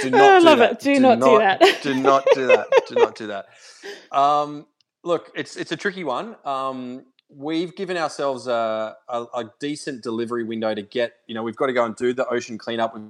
do 0.00 0.08
not 0.08 0.22
I 0.22 0.38
love 0.38 0.60
that. 0.60 0.72
it. 0.72 0.80
Do, 0.80 0.94
do 0.94 1.00
not, 1.00 1.18
not, 1.18 1.28
do 1.28 1.38
that. 1.38 1.60
do 1.82 1.94
not 1.94 2.24
do 2.34 2.46
that. 2.46 2.66
Do 2.88 2.94
not 2.94 3.14
do 3.14 3.26
that. 3.26 3.44
Um, 4.10 4.64
look, 5.04 5.30
it's 5.34 5.56
it's 5.56 5.72
a 5.72 5.76
tricky 5.76 6.04
one. 6.04 6.36
Um, 6.46 7.04
we've 7.34 7.74
given 7.76 7.96
ourselves 7.96 8.46
a, 8.46 8.96
a, 9.08 9.22
a, 9.34 9.50
decent 9.60 10.02
delivery 10.02 10.44
window 10.44 10.74
to 10.74 10.82
get, 10.82 11.14
you 11.26 11.34
know, 11.34 11.42
we've 11.42 11.56
got 11.56 11.66
to 11.66 11.72
go 11.72 11.84
and 11.84 11.94
do 11.96 12.12
the 12.12 12.26
ocean 12.28 12.58
cleanup. 12.58 12.94
We've 12.94 13.04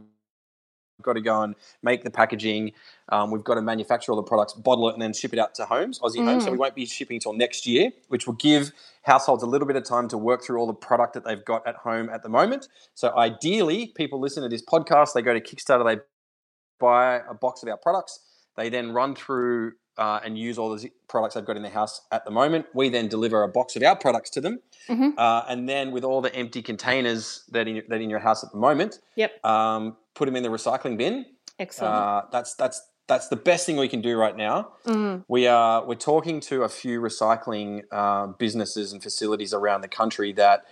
got 1.03 1.15
to 1.15 1.21
go 1.21 1.43
and 1.43 1.55
make 1.83 2.05
the 2.05 2.11
packaging. 2.11 2.73
Um, 3.09 3.31
we've 3.31 3.45
got 3.45 3.55
to 3.55 3.63
manufacture 3.63 4.13
all 4.13 4.17
the 4.17 4.23
products, 4.23 4.53
bottle 4.53 4.89
it, 4.91 4.93
and 4.93 5.03
then 5.03 5.13
ship 5.13 5.33
it 5.33 5.39
out 5.39 5.55
to 5.57 5.65
homes, 5.65 5.99
Aussie 6.01 6.17
mm. 6.17 6.25
homes. 6.25 6.45
So 6.45 6.51
we 6.51 6.57
mm. 6.57 6.61
won't 6.61 6.75
be 6.75 6.87
shipping 6.87 7.17
until 7.17 7.33
next 7.33 7.67
year, 7.67 7.91
which 8.09 8.27
will 8.27 8.35
give 8.35 8.73
households 9.03 9.43
a 9.43 9.47
little 9.47 9.67
bit 9.67 9.77
of 9.77 9.85
time 9.85 10.09
to 10.09 10.19
work 10.19 10.43
through 10.43 10.59
all 10.59 10.67
the 10.67 10.75
product 10.75 11.15
that 11.15 11.25
they've 11.25 11.45
got 11.45 11.67
at 11.67 11.77
home 11.77 12.11
at 12.11 12.23
the 12.23 12.29
moment. 12.29 12.69
So 12.95 13.17
ideally, 13.17 13.89
people 13.97 14.21
listen 14.21 14.43
to 14.43 14.49
this 14.49 14.63
podcast, 14.63 15.15
they 15.15 15.23
go 15.23 15.33
to 15.33 15.41
Kickstarter, 15.41 15.85
they 15.85 16.03
buy 16.79 17.21
a 17.29 17.35
box 17.35 17.63
of 17.63 17.69
our 17.69 17.77
products. 17.77 18.21
They 18.57 18.69
then 18.69 18.93
run 18.93 19.15
through 19.15 19.73
uh, 20.01 20.19
and 20.25 20.37
use 20.37 20.59
all 20.59 20.75
the 20.75 20.91
products 21.07 21.35
they've 21.35 21.45
got 21.45 21.57
in 21.57 21.63
their 21.63 21.71
house 21.71 22.01
at 22.11 22.25
the 22.25 22.31
moment. 22.31 22.67
We 22.75 22.89
then 22.89 23.07
deliver 23.07 23.43
a 23.43 23.49
box 23.49 23.77
of 23.77 23.83
our 23.83 23.95
products 23.95 24.31
to 24.31 24.41
them, 24.41 24.61
mm-hmm. 24.89 25.11
uh, 25.17 25.45
and 25.49 25.69
then 25.69 25.93
with 25.93 26.03
all 26.03 26.23
the 26.23 26.35
empty 26.35 26.63
containers 26.63 27.45
that 27.51 27.69
in 27.69 27.83
that 27.89 28.01
in 28.01 28.11
your 28.11 28.19
house 28.19 28.43
at 28.43 28.51
the 28.51 28.59
moment, 28.59 28.99
yep, 29.15 29.45
um, 29.45 29.97
put 30.15 30.25
them 30.25 30.35
in 30.35 30.43
the 30.43 30.49
recycling 30.49 30.97
bin. 30.97 31.27
Excellent. 31.59 31.95
Uh, 31.95 32.23
that's 32.33 32.55
that's 32.55 32.83
that's 33.07 33.29
the 33.29 33.37
best 33.37 33.67
thing 33.67 33.77
we 33.77 33.89
can 33.89 34.01
do 34.01 34.17
right 34.17 34.37
now. 34.37 34.73
Mm. 34.87 35.25
We 35.29 35.47
are 35.47 35.85
we're 35.85 35.97
talking 35.97 36.41
to 36.41 36.63
a 36.63 36.69
few 36.69 37.01
recycling 37.01 37.83
uh, 37.93 38.29
businesses 38.39 38.93
and 38.93 39.03
facilities 39.03 39.53
around 39.53 39.83
the 39.83 39.89
country 39.89 40.33
that 40.33 40.65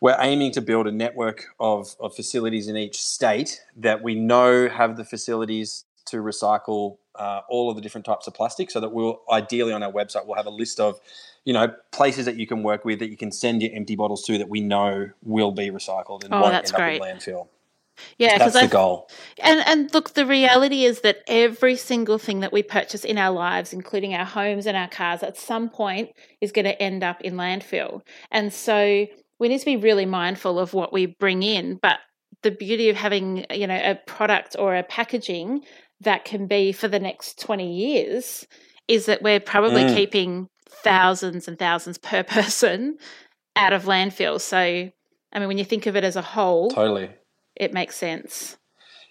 we're 0.00 0.16
aiming 0.20 0.52
to 0.52 0.60
build 0.60 0.86
a 0.86 0.92
network 0.92 1.46
of, 1.58 1.96
of 1.98 2.14
facilities 2.14 2.68
in 2.68 2.76
each 2.76 3.02
state 3.02 3.60
that 3.76 4.00
we 4.00 4.14
know 4.14 4.68
have 4.68 4.96
the 4.96 5.04
facilities 5.04 5.84
to 6.06 6.18
recycle 6.18 6.98
uh, 7.18 7.42
all 7.48 7.68
of 7.70 7.76
the 7.76 7.82
different 7.82 8.04
types 8.04 8.26
of 8.26 8.34
plastic 8.34 8.70
so 8.70 8.80
that 8.80 8.92
we'll 8.92 9.20
ideally 9.30 9.72
on 9.72 9.82
our 9.82 9.92
website 9.92 10.26
we'll 10.26 10.36
have 10.36 10.46
a 10.46 10.50
list 10.50 10.80
of 10.80 11.00
you 11.44 11.52
know 11.52 11.72
places 11.92 12.24
that 12.24 12.36
you 12.36 12.46
can 12.46 12.62
work 12.62 12.84
with 12.84 12.98
that 12.98 13.10
you 13.10 13.16
can 13.16 13.32
send 13.32 13.62
your 13.62 13.72
empty 13.74 13.96
bottles 13.96 14.24
to 14.24 14.38
that 14.38 14.48
we 14.48 14.60
know 14.60 15.10
will 15.22 15.52
be 15.52 15.70
recycled 15.70 16.24
and 16.24 16.32
oh, 16.32 16.42
won't 16.42 16.54
end 16.54 16.72
great. 16.74 17.00
up 17.00 17.08
in 17.08 17.16
landfill 17.16 17.48
yeah, 18.16 18.38
that's 18.38 18.54
the 18.54 18.60
I've, 18.60 18.70
goal. 18.70 19.08
And 19.42 19.60
and 19.66 19.92
look, 19.94 20.14
the 20.14 20.26
reality 20.26 20.84
is 20.84 21.00
that 21.00 21.22
every 21.26 21.76
single 21.76 22.18
thing 22.18 22.40
that 22.40 22.52
we 22.52 22.62
purchase 22.62 23.04
in 23.04 23.18
our 23.18 23.32
lives, 23.32 23.72
including 23.72 24.14
our 24.14 24.24
homes 24.24 24.66
and 24.66 24.76
our 24.76 24.88
cars, 24.88 25.22
at 25.22 25.36
some 25.36 25.68
point 25.68 26.10
is 26.40 26.52
going 26.52 26.64
to 26.64 26.80
end 26.80 27.02
up 27.02 27.20
in 27.22 27.34
landfill. 27.34 28.02
And 28.30 28.52
so 28.52 29.06
we 29.38 29.48
need 29.48 29.58
to 29.58 29.64
be 29.64 29.76
really 29.76 30.06
mindful 30.06 30.58
of 30.58 30.74
what 30.74 30.92
we 30.92 31.06
bring 31.06 31.42
in. 31.42 31.78
But 31.82 31.98
the 32.42 32.50
beauty 32.50 32.88
of 32.88 32.96
having 32.96 33.46
you 33.50 33.66
know 33.66 33.80
a 33.82 33.96
product 34.06 34.56
or 34.58 34.76
a 34.76 34.82
packaging 34.82 35.64
that 36.00 36.24
can 36.24 36.46
be 36.46 36.72
for 36.72 36.88
the 36.88 37.00
next 37.00 37.40
20 37.40 37.72
years 37.72 38.46
is 38.86 39.06
that 39.06 39.22
we're 39.22 39.40
probably 39.40 39.84
mm. 39.84 39.94
keeping 39.94 40.48
thousands 40.68 41.48
and 41.48 41.58
thousands 41.58 41.98
per 41.98 42.22
person 42.24 42.98
out 43.56 43.72
of 43.72 43.84
landfill. 43.84 44.40
So, 44.40 44.58
I 44.58 45.38
mean, 45.38 45.48
when 45.48 45.58
you 45.58 45.64
think 45.64 45.86
of 45.86 45.96
it 45.96 46.04
as 46.04 46.16
a 46.16 46.22
whole, 46.22 46.70
totally, 46.70 47.10
it 47.56 47.72
makes 47.72 47.96
sense. 47.96 48.57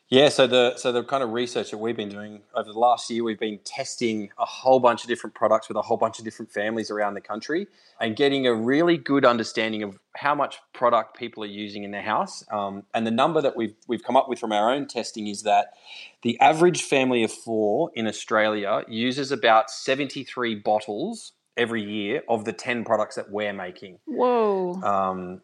Yeah, 0.10 0.30
so 0.30 0.48
the 0.48 0.78
so 0.78 0.94
the 0.94 1.04
kind 1.04 1.22
of 1.22 1.34
research 1.34 1.72
that 1.72 1.80
we've 1.80 1.98
been 1.98 2.08
doing 2.08 2.42
over 2.56 2.72
the 2.72 2.80
last 2.80 3.10
year, 3.10 3.26
we've 3.26 3.40
been 3.40 3.60
testing 3.66 4.30
a 4.38 4.46
whole 4.46 4.80
bunch 4.80 5.04
of 5.04 5.10
different 5.10 5.36
products 5.36 5.68
with 5.68 5.76
a 5.76 5.82
whole 5.82 5.98
bunch 5.98 6.18
of 6.18 6.24
different 6.24 6.50
families 6.50 6.90
around 6.90 7.16
the 7.16 7.22
country, 7.22 7.68
and 8.00 8.16
getting 8.16 8.48
a 8.48 8.56
really 8.56 8.96
good 8.96 9.26
understanding 9.26 9.84
of 9.84 10.00
how 10.16 10.34
much 10.34 10.60
product 10.72 11.18
people 11.18 11.44
are 11.44 11.48
using 11.48 11.84
in 11.84 11.92
their 11.92 12.02
house. 12.02 12.42
Um, 12.50 12.84
and 12.94 13.06
the 13.06 13.12
number 13.12 13.42
that 13.42 13.58
we've 13.58 13.76
we've 13.90 14.04
come 14.04 14.16
up 14.16 14.30
with 14.30 14.40
from 14.40 14.54
our 14.54 14.72
own 14.72 14.88
testing 14.88 15.28
is 15.28 15.44
that 15.44 15.74
the 16.22 16.40
average 16.40 16.84
family 16.84 17.24
of 17.24 17.32
four 17.32 17.92
in 17.94 18.08
Australia 18.08 18.86
uses 18.88 19.34
about 19.34 19.70
seventy 19.70 20.24
three 20.24 20.56
bottles 20.56 21.34
every 21.58 21.84
year 21.84 22.24
of 22.30 22.46
the 22.46 22.54
ten 22.54 22.86
products 22.86 23.16
that 23.16 23.30
we're 23.30 23.52
making. 23.52 24.00
Whoa! 24.06 24.82
Um, 24.82 25.42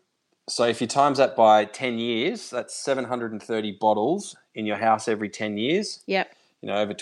So 0.49 0.65
if 0.65 0.81
you 0.81 0.87
times 0.87 1.19
that 1.19 1.35
by 1.35 1.65
10 1.65 1.97
years, 1.99 2.49
that's 2.49 2.75
730 2.75 3.71
bottles 3.79 4.35
in 4.55 4.65
your 4.65 4.75
house 4.77 5.07
every 5.07 5.29
10 5.29 5.57
years. 5.57 6.03
Yep. 6.07 6.35
You 6.61 6.67
know, 6.67 6.75
over 6.77 6.95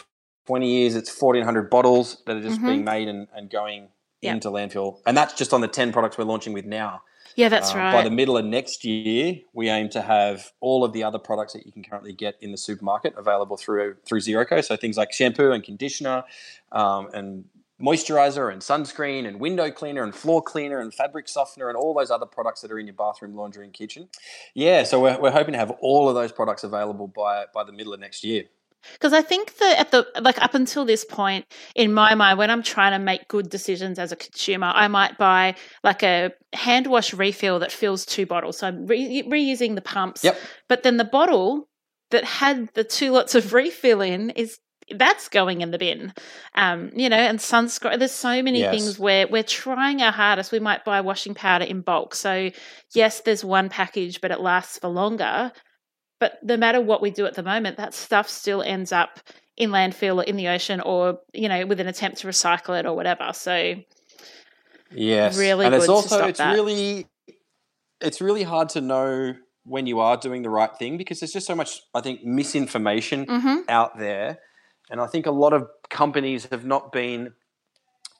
20 0.46 0.68
years, 0.70 0.96
it's 0.96 1.10
1,400 1.10 1.70
bottles 1.70 2.22
that 2.26 2.36
are 2.38 2.42
just 2.42 2.62
Mhm. 2.62 2.66
being 2.66 2.84
made 2.84 3.08
and, 3.08 3.28
and 3.34 3.50
going 3.50 3.90
Yep. 4.22 4.34
into 4.36 4.50
landfill. 4.50 5.00
And 5.08 5.18
that's 5.18 5.34
just 5.34 5.54
on 5.54 5.62
the 5.62 5.68
10 5.68 5.92
products 5.92 6.18
we're 6.18 6.26
launching 6.26 6.54
with 6.54 6.66
now. 6.66 7.02
Yeah, 7.36 7.50
that's 7.50 7.74
Uh, 7.74 7.78
right. 7.78 7.92
By 7.94 8.04
the 8.04 8.12
middle 8.12 8.38
of 8.38 8.46
next 8.46 8.84
year, 8.86 9.40
we 9.54 9.70
aim 9.70 9.90
to 9.90 10.02
have 10.02 10.52
all 10.60 10.84
of 10.84 10.94
the 10.94 11.04
other 11.04 11.18
products 11.18 11.54
that 11.54 11.66
you 11.66 11.72
can 11.72 11.84
currently 11.84 12.14
get 12.14 12.36
in 12.42 12.52
the 12.52 12.58
supermarket 12.58 13.16
available 13.18 13.58
through 13.58 13.96
through 14.06 14.20
ZeroCo. 14.20 14.64
So 14.64 14.76
things 14.76 14.98
like 14.98 15.12
shampoo 15.14 15.52
and 15.52 15.64
conditioner, 15.64 16.26
um, 16.74 17.10
and 17.14 17.46
moisturizer 17.82 18.52
and 18.52 18.62
sunscreen 18.62 19.28
and 19.28 19.40
window 19.40 19.72
cleaner 19.72 20.04
and 20.04 20.14
floor 20.14 20.42
cleaner 20.42 20.80
and 20.80 20.94
fabric 20.94 21.28
softener 21.28 21.68
and 21.70 21.78
all 21.78 21.94
those 21.94 22.12
other 22.12 22.26
products 22.26 22.62
that 22.62 22.72
are 22.72 22.80
in 22.80 22.88
your 22.88 22.96
bathroom, 22.96 23.36
laundry, 23.36 23.66
and 23.66 23.74
kitchen. 23.74 24.10
Yeah, 24.54 24.84
so 24.84 25.02
we're, 25.02 25.20
we're 25.20 25.32
hoping 25.32 25.54
to 25.54 25.60
have 25.60 25.72
all 25.82 26.10
of 26.10 26.16
those 26.16 26.32
products 26.32 26.64
available 26.64 27.08
by 27.08 27.46
by 27.54 27.64
the 27.64 27.72
middle 27.72 27.94
of 27.94 28.00
next 28.00 28.24
year. 28.24 28.44
Because 28.94 29.14
I 29.14 29.22
think 29.22 29.58
that 29.58 29.80
at 29.80 29.92
the 29.92 30.08
like 30.22 30.42
up 30.42 30.54
until 30.54 30.86
this 30.86 31.06
point 31.06 31.46
in 31.76 31.94
my 31.94 32.16
mind, 32.16 32.38
when 32.38 32.50
I'm 32.50 32.64
trying 32.64 32.94
to 32.94 33.00
make 33.00 33.28
good 33.28 33.50
decisions 33.50 34.00
as 34.00 34.12
a 34.12 34.16
consumer, 34.16 34.72
I 34.74 34.88
might 34.88 35.18
buy 35.18 35.56
like 35.84 36.04
a 36.04 36.32
hand 36.54 36.88
wash 36.88 37.14
refill 37.14 37.60
that 37.60 37.72
fills 37.72 38.06
two 38.06 38.26
bottles. 38.26 38.58
So 38.58 38.68
I'm 38.68 38.88
re- 38.88 39.24
reusing 39.24 39.76
the 39.76 39.82
pumps. 39.82 40.24
Yep. 40.24 40.40
But 40.68 40.84
then 40.84 40.98
the 40.98 41.06
bottle 41.06 41.68
that 42.10 42.24
had 42.24 42.70
the 42.74 42.84
two 42.84 43.12
lots 43.12 43.36
of 43.36 43.54
refill 43.54 44.02
in 44.02 44.32
is 44.32 44.60
that's 44.98 45.28
going 45.30 45.62
in 45.62 45.72
the 45.72 45.78
bin. 45.78 46.14
Um, 46.56 46.92
you 46.96 47.10
know, 47.10 47.18
and 47.18 47.40
sunscreen. 47.40 48.00
There's 48.00 48.12
so 48.12 48.42
many 48.42 48.60
Yes. 48.60 48.72
things 48.72 49.00
where 49.00 49.28
we're 49.28 49.44
trying 49.44 50.02
our 50.02 50.12
hardest. 50.12 50.52
We 50.52 50.60
might 50.60 50.86
buy 50.86 51.02
washing 51.02 51.34
powder 51.34 51.66
in 51.66 51.82
bulk. 51.82 52.16
So 52.16 52.52
yes, 52.94 53.22
there's 53.22 53.44
one 53.44 53.70
package, 53.70 54.22
but 54.22 54.32
it 54.32 54.40
lasts 54.40 54.80
for 54.80 54.88
longer. 54.88 55.52
But 56.20 56.38
no 56.44 56.56
matter 56.58 56.80
what 56.80 57.02
we 57.02 57.12
do 57.12 57.26
at 57.26 57.34
the 57.34 57.44
moment, 57.44 57.78
that 57.78 57.94
stuff 57.94 58.30
still 58.30 58.62
ends 58.62 58.92
up 58.92 59.20
in 59.58 59.72
landfill 59.72 60.18
or 60.18 60.24
in 60.24 60.38
the 60.38 60.48
ocean 60.48 60.80
or, 60.82 61.20
you 61.34 61.50
know, 61.50 61.66
with 61.66 61.80
an 61.80 61.88
attempt 61.88 62.20
to 62.20 62.28
recycle 62.28 62.80
it 62.80 62.86
or 62.86 62.96
whatever. 62.96 63.32
So 63.34 63.76
Yes, 64.94 65.38
Really 65.38 65.66
and 65.66 65.76
it's 65.76 65.88
also 65.88 66.26
it's 66.26 66.38
that. 66.40 66.54
really 66.54 67.08
it's 68.02 68.20
really 68.20 68.44
hard 68.44 68.70
to 68.70 68.82
know 68.82 69.36
when 69.64 69.86
you 69.86 70.00
are 70.00 70.18
doing 70.18 70.42
the 70.42 70.50
right 70.50 70.76
thing 70.78 70.98
because 70.98 71.20
there's 71.20 71.32
just 71.32 71.48
so 71.48 71.56
much 71.56 71.80
I 71.94 72.02
think 72.02 72.24
misinformation 72.24 73.26
mhm. 73.26 73.64
out 73.70 73.98
there, 73.98 74.40
and 74.92 75.02
I 75.02 75.08
think 75.08 75.26
a 75.26 75.32
lot 75.32 75.54
of 75.54 75.68
companies 75.90 76.46
have 76.52 76.66
not 76.66 76.92
been 76.92 77.34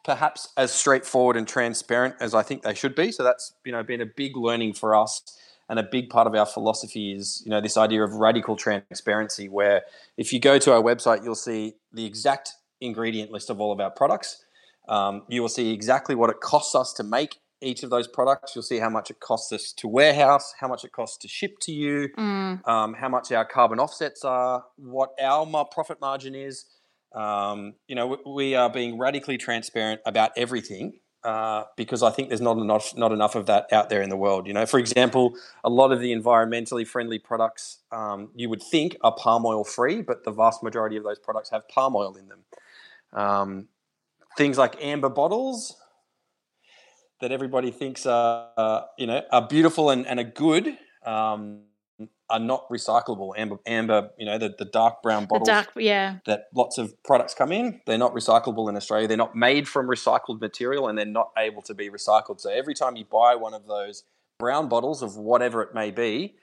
perhaps 0.04 0.52
as 0.58 0.72
straightforward 0.72 1.38
and 1.38 1.48
transparent 1.48 2.16
as 2.20 2.34
I 2.34 2.42
think 2.42 2.64
they 2.64 2.74
should 2.74 2.96
be. 2.96 3.12
So 3.12 3.24
that's 3.24 3.54
you 3.66 3.72
know 3.72 3.84
been 3.84 4.02
a 4.02 4.06
big 4.06 4.36
learning 4.36 4.74
for 4.74 4.96
us. 4.96 5.22
And 5.70 5.80
a 5.80 5.84
big 5.84 6.10
part 6.10 6.28
of 6.28 6.36
our 6.36 6.46
philosophy 6.46 7.14
is, 7.14 7.42
you 7.46 7.50
know, 7.50 7.62
this 7.62 7.78
idea 7.78 8.04
of 8.04 8.16
radical 8.16 8.58
transparency, 8.58 9.48
where 9.48 9.84
if 10.18 10.34
you 10.34 10.40
go 10.42 10.60
to 10.60 10.74
our 10.74 10.82
website, 10.82 11.24
you'll 11.24 11.34
see 11.34 11.76
the 11.94 12.06
exact 12.06 12.52
ingredient 12.82 13.32
list 13.32 13.50
of 13.50 13.62
all 13.62 13.72
of 13.72 13.80
our 13.80 13.92
products. 13.92 14.44
Um, 14.90 15.22
you 15.30 15.42
will 15.42 15.48
see 15.48 15.72
exactly 15.72 16.14
what 16.14 16.30
it 16.30 16.42
costs 16.42 16.76
us 16.76 16.92
to 16.94 17.04
make 17.04 17.38
each 17.62 17.84
of 17.84 17.90
those 17.90 18.08
products. 18.08 18.56
You'll 18.56 18.64
see 18.64 18.80
how 18.80 18.90
much 18.90 19.10
it 19.12 19.20
costs 19.20 19.52
us 19.52 19.72
to 19.74 19.88
warehouse, 19.88 20.54
how 20.60 20.68
much 20.68 20.84
it 20.84 20.92
costs 20.92 21.18
to 21.20 21.28
ship 21.28 21.60
to 21.62 21.72
you, 21.72 22.10
Mm. 22.18 22.68
um, 22.68 22.94
how 22.94 23.10
much 23.10 23.32
our 23.32 23.46
carbon 23.46 23.80
offsets 23.80 24.24
are, 24.26 24.66
what 24.78 25.12
our 25.22 25.66
profit 25.66 26.02
margin 26.02 26.36
is. 26.36 26.66
Um, 27.14 27.74
you 27.88 27.96
know, 27.96 28.08
we, 28.08 28.18
we 28.26 28.56
are 28.56 28.70
being 28.70 28.98
radically 28.98 29.38
transparent 29.38 30.02
about 30.06 30.32
everything 30.38 31.00
uh, 31.24 31.66
because 31.76 32.02
I 32.02 32.10
think 32.10 32.30
there's 32.30 32.42
not 32.42 32.58
enough 32.58 32.96
not 32.98 33.12
enough 33.12 33.36
of 33.36 33.46
that 33.46 33.72
out 33.72 33.90
there 33.90 34.02
in 34.02 34.10
the 34.10 34.18
world. 34.18 34.48
You 34.48 34.54
know, 34.54 34.66
for 34.66 34.80
example, 34.80 35.36
a 35.64 35.70
lot 35.70 35.92
of 35.92 36.00
the 36.00 36.14
environmentally 36.14 36.88
friendly 36.88 37.20
products 37.20 37.80
um, 37.92 38.30
you 38.36 38.50
would 38.50 38.64
think 38.64 38.98
are 39.02 39.14
palm 39.14 39.46
oil 39.46 39.64
free, 39.64 40.02
but 40.02 40.24
the 40.24 40.32
vast 40.32 40.64
majority 40.64 40.98
of 40.98 41.04
those 41.04 41.20
products 41.20 41.50
have 41.52 41.68
palm 41.68 41.96
oil 41.96 42.16
in 42.16 42.28
them. 42.28 42.40
Um, 43.14 43.68
things 44.38 44.58
like 44.58 44.82
amber 44.84 45.10
bottles 45.10 45.76
that 47.22 47.32
everybody 47.32 47.72
thinks 47.72 48.06
are, 48.06 48.50
uh, 48.58 48.82
you 48.98 49.08
know, 49.08 49.22
are 49.32 49.48
beautiful 49.48 49.90
and, 49.90 50.06
and 50.08 50.20
are 50.20 50.24
good, 50.24 50.78
um, 51.06 51.62
are 52.30 52.40
not 52.40 52.68
recyclable. 52.70 53.34
Amber, 53.38 53.58
amber, 53.66 54.10
you 54.18 54.26
know, 54.26 54.38
the, 54.38 54.54
the 54.58 54.66
dark 54.66 55.02
brown 55.04 55.24
The 55.24 55.28
bottles 55.28 55.48
dark, 55.48 55.72
yeah. 55.76 56.18
that 56.26 56.46
lots 56.56 56.78
of 56.78 57.02
products 57.04 57.34
come 57.34 57.52
in, 57.52 57.82
they're 57.86 57.98
not 57.98 58.14
recyclable 58.14 58.70
in 58.70 58.76
Australia. 58.76 59.08
They're 59.08 59.18
not 59.18 59.36
made 59.36 59.68
from 59.68 59.88
recycled 59.88 60.42
material 60.42 60.88
and 60.88 60.98
they're 60.98 61.06
not 61.06 61.32
able 61.38 61.62
to 61.64 61.74
be 61.74 61.90
recycled. 61.90 62.40
So 62.42 62.50
every 62.50 62.74
time 62.74 62.96
you 62.96 63.06
buy 63.06 63.36
one 63.36 63.54
of 63.54 63.68
those 63.68 64.04
brown 64.40 64.68
bottles 64.68 65.04
of 65.04 65.16
whatever 65.16 65.62
it 65.62 65.74
may 65.76 65.92
be, 65.92 66.36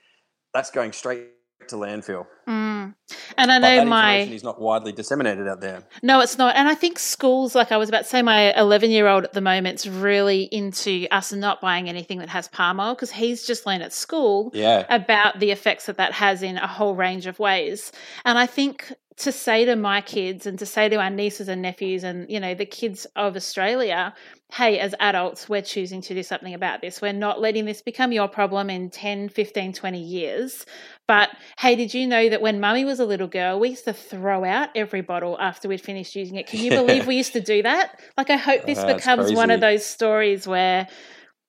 that's 0.54 0.70
going 0.70 0.92
straight 0.92 1.26
to 1.68 1.76
landfill. 1.76 2.26
Mm. 2.46 2.94
And 3.36 3.52
I 3.52 3.58
know 3.58 3.84
my 3.84 4.20
information 4.20 4.34
is 4.34 4.44
not 4.44 4.60
widely 4.60 4.92
disseminated 4.92 5.46
out 5.46 5.60
there. 5.60 5.82
No, 6.02 6.20
it's 6.20 6.38
not. 6.38 6.56
And 6.56 6.68
I 6.68 6.74
think 6.74 6.98
schools, 6.98 7.54
like 7.54 7.72
I 7.72 7.76
was 7.76 7.88
about 7.88 8.04
to 8.04 8.08
say, 8.08 8.22
my 8.22 8.58
11 8.58 8.90
year 8.90 9.06
old 9.06 9.24
at 9.24 9.32
the 9.32 9.40
moment's 9.40 9.86
really 9.86 10.44
into 10.44 11.06
us 11.10 11.32
not 11.32 11.60
buying 11.60 11.88
anything 11.88 12.18
that 12.20 12.28
has 12.30 12.48
palm 12.48 12.80
oil 12.80 12.94
because 12.94 13.10
he's 13.10 13.46
just 13.46 13.66
learned 13.66 13.82
at 13.82 13.92
school 13.92 14.50
Yeah. 14.54 14.86
about 14.88 15.40
the 15.40 15.50
effects 15.50 15.86
that 15.86 15.96
that 15.98 16.12
has 16.12 16.42
in 16.42 16.56
a 16.56 16.66
whole 16.66 16.94
range 16.94 17.26
of 17.26 17.38
ways. 17.38 17.92
And 18.24 18.38
I 18.38 18.46
think 18.46 18.92
to 19.18 19.32
say 19.32 19.64
to 19.64 19.74
my 19.74 20.00
kids 20.00 20.46
and 20.46 20.58
to 20.60 20.66
say 20.66 20.88
to 20.88 20.96
our 20.96 21.10
nieces 21.10 21.48
and 21.48 21.60
nephews 21.60 22.04
and 22.04 22.30
you 22.30 22.38
know 22.38 22.54
the 22.54 22.66
kids 22.66 23.06
of 23.16 23.34
Australia, 23.34 24.14
hey, 24.52 24.78
as 24.78 24.94
adults, 25.00 25.48
we're 25.48 25.62
choosing 25.62 26.00
to 26.02 26.14
do 26.14 26.22
something 26.22 26.54
about 26.54 26.80
this. 26.80 27.02
We're 27.02 27.12
not 27.12 27.40
letting 27.40 27.64
this 27.64 27.82
become 27.82 28.12
your 28.12 28.28
problem 28.28 28.70
in 28.70 28.90
10, 28.90 29.28
15, 29.28 29.72
20 29.72 30.00
years. 30.00 30.64
But 31.06 31.30
hey, 31.58 31.74
did 31.74 31.94
you 31.94 32.06
know 32.06 32.28
that 32.28 32.40
when 32.40 32.60
mummy 32.60 32.84
was 32.84 33.00
a 33.00 33.04
little 33.04 33.26
girl, 33.26 33.58
we 33.58 33.70
used 33.70 33.84
to 33.86 33.92
throw 33.92 34.44
out 34.44 34.70
every 34.76 35.00
bottle 35.00 35.36
after 35.40 35.68
we'd 35.68 35.80
finished 35.80 36.14
using 36.14 36.36
it? 36.36 36.46
Can 36.46 36.60
you 36.60 36.70
believe 36.86 37.06
we 37.06 37.16
used 37.16 37.32
to 37.32 37.40
do 37.40 37.62
that? 37.62 38.00
Like 38.16 38.30
I 38.30 38.36
hope 38.36 38.66
this 38.66 38.84
becomes 38.84 39.32
one 39.32 39.50
of 39.50 39.60
those 39.60 39.84
stories 39.84 40.46
where 40.46 40.86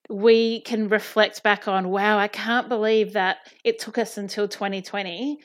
we 0.08 0.60
can 0.62 0.88
reflect 0.88 1.40
back 1.44 1.68
on 1.68 1.88
wow 1.88 2.18
i 2.18 2.26
can't 2.26 2.68
believe 2.68 3.12
that 3.12 3.36
it 3.62 3.78
took 3.78 3.96
us 3.96 4.18
until 4.18 4.48
2020 4.48 5.38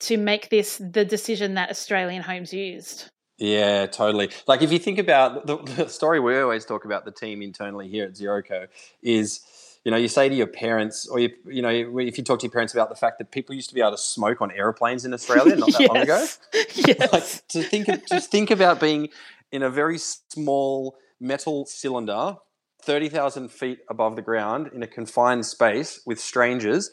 to 0.00 0.16
make 0.16 0.50
this 0.50 0.76
the 0.78 1.04
decision 1.04 1.54
that 1.54 1.70
australian 1.70 2.22
homes 2.22 2.52
used 2.52 3.10
Yeah, 3.38 3.86
totally. 3.86 4.30
Like 4.46 4.62
if 4.62 4.70
you 4.70 4.78
think 4.78 4.98
about 4.98 5.46
the, 5.46 5.56
the 5.56 5.88
story 5.88 6.20
we 6.20 6.38
always 6.38 6.64
talk 6.64 6.84
about 6.84 7.04
the 7.04 7.10
team 7.10 7.42
internally 7.42 7.88
here 7.88 8.04
at 8.04 8.12
ZeroCo 8.14 8.68
is, 9.02 9.40
you 9.84 9.90
know, 9.90 9.96
you 9.96 10.08
say 10.08 10.28
to 10.28 10.34
your 10.34 10.46
parents, 10.46 11.08
or 11.08 11.18
you, 11.18 11.30
you 11.46 11.60
know, 11.60 11.68
if 11.68 12.16
you 12.16 12.24
talk 12.24 12.38
to 12.40 12.44
your 12.44 12.52
parents 12.52 12.72
about 12.72 12.90
the 12.90 12.94
fact 12.94 13.18
that 13.18 13.32
people 13.32 13.54
used 13.54 13.68
to 13.70 13.74
be 13.74 13.80
able 13.80 13.90
to 13.90 13.98
smoke 13.98 14.40
on 14.40 14.52
airplanes 14.52 15.04
in 15.04 15.12
Australia 15.12 15.56
not 15.56 15.72
that 15.72 15.88
long 15.88 15.96
ago. 15.96 16.24
yes 16.76 17.12
Like 17.12 17.48
to 17.48 17.62
think, 17.64 17.88
of, 17.88 18.06
just 18.06 18.30
think 18.30 18.50
about 18.50 18.80
being 18.80 19.08
in 19.50 19.62
a 19.62 19.70
very 19.70 19.98
small 19.98 20.96
metal 21.20 21.66
cylinder, 21.66 22.36
thirty 22.82 23.08
thousand 23.08 23.50
feet 23.50 23.80
above 23.88 24.14
the 24.16 24.22
ground, 24.22 24.70
in 24.72 24.82
a 24.82 24.86
confined 24.86 25.44
space 25.44 26.00
with 26.06 26.20
strangers, 26.20 26.90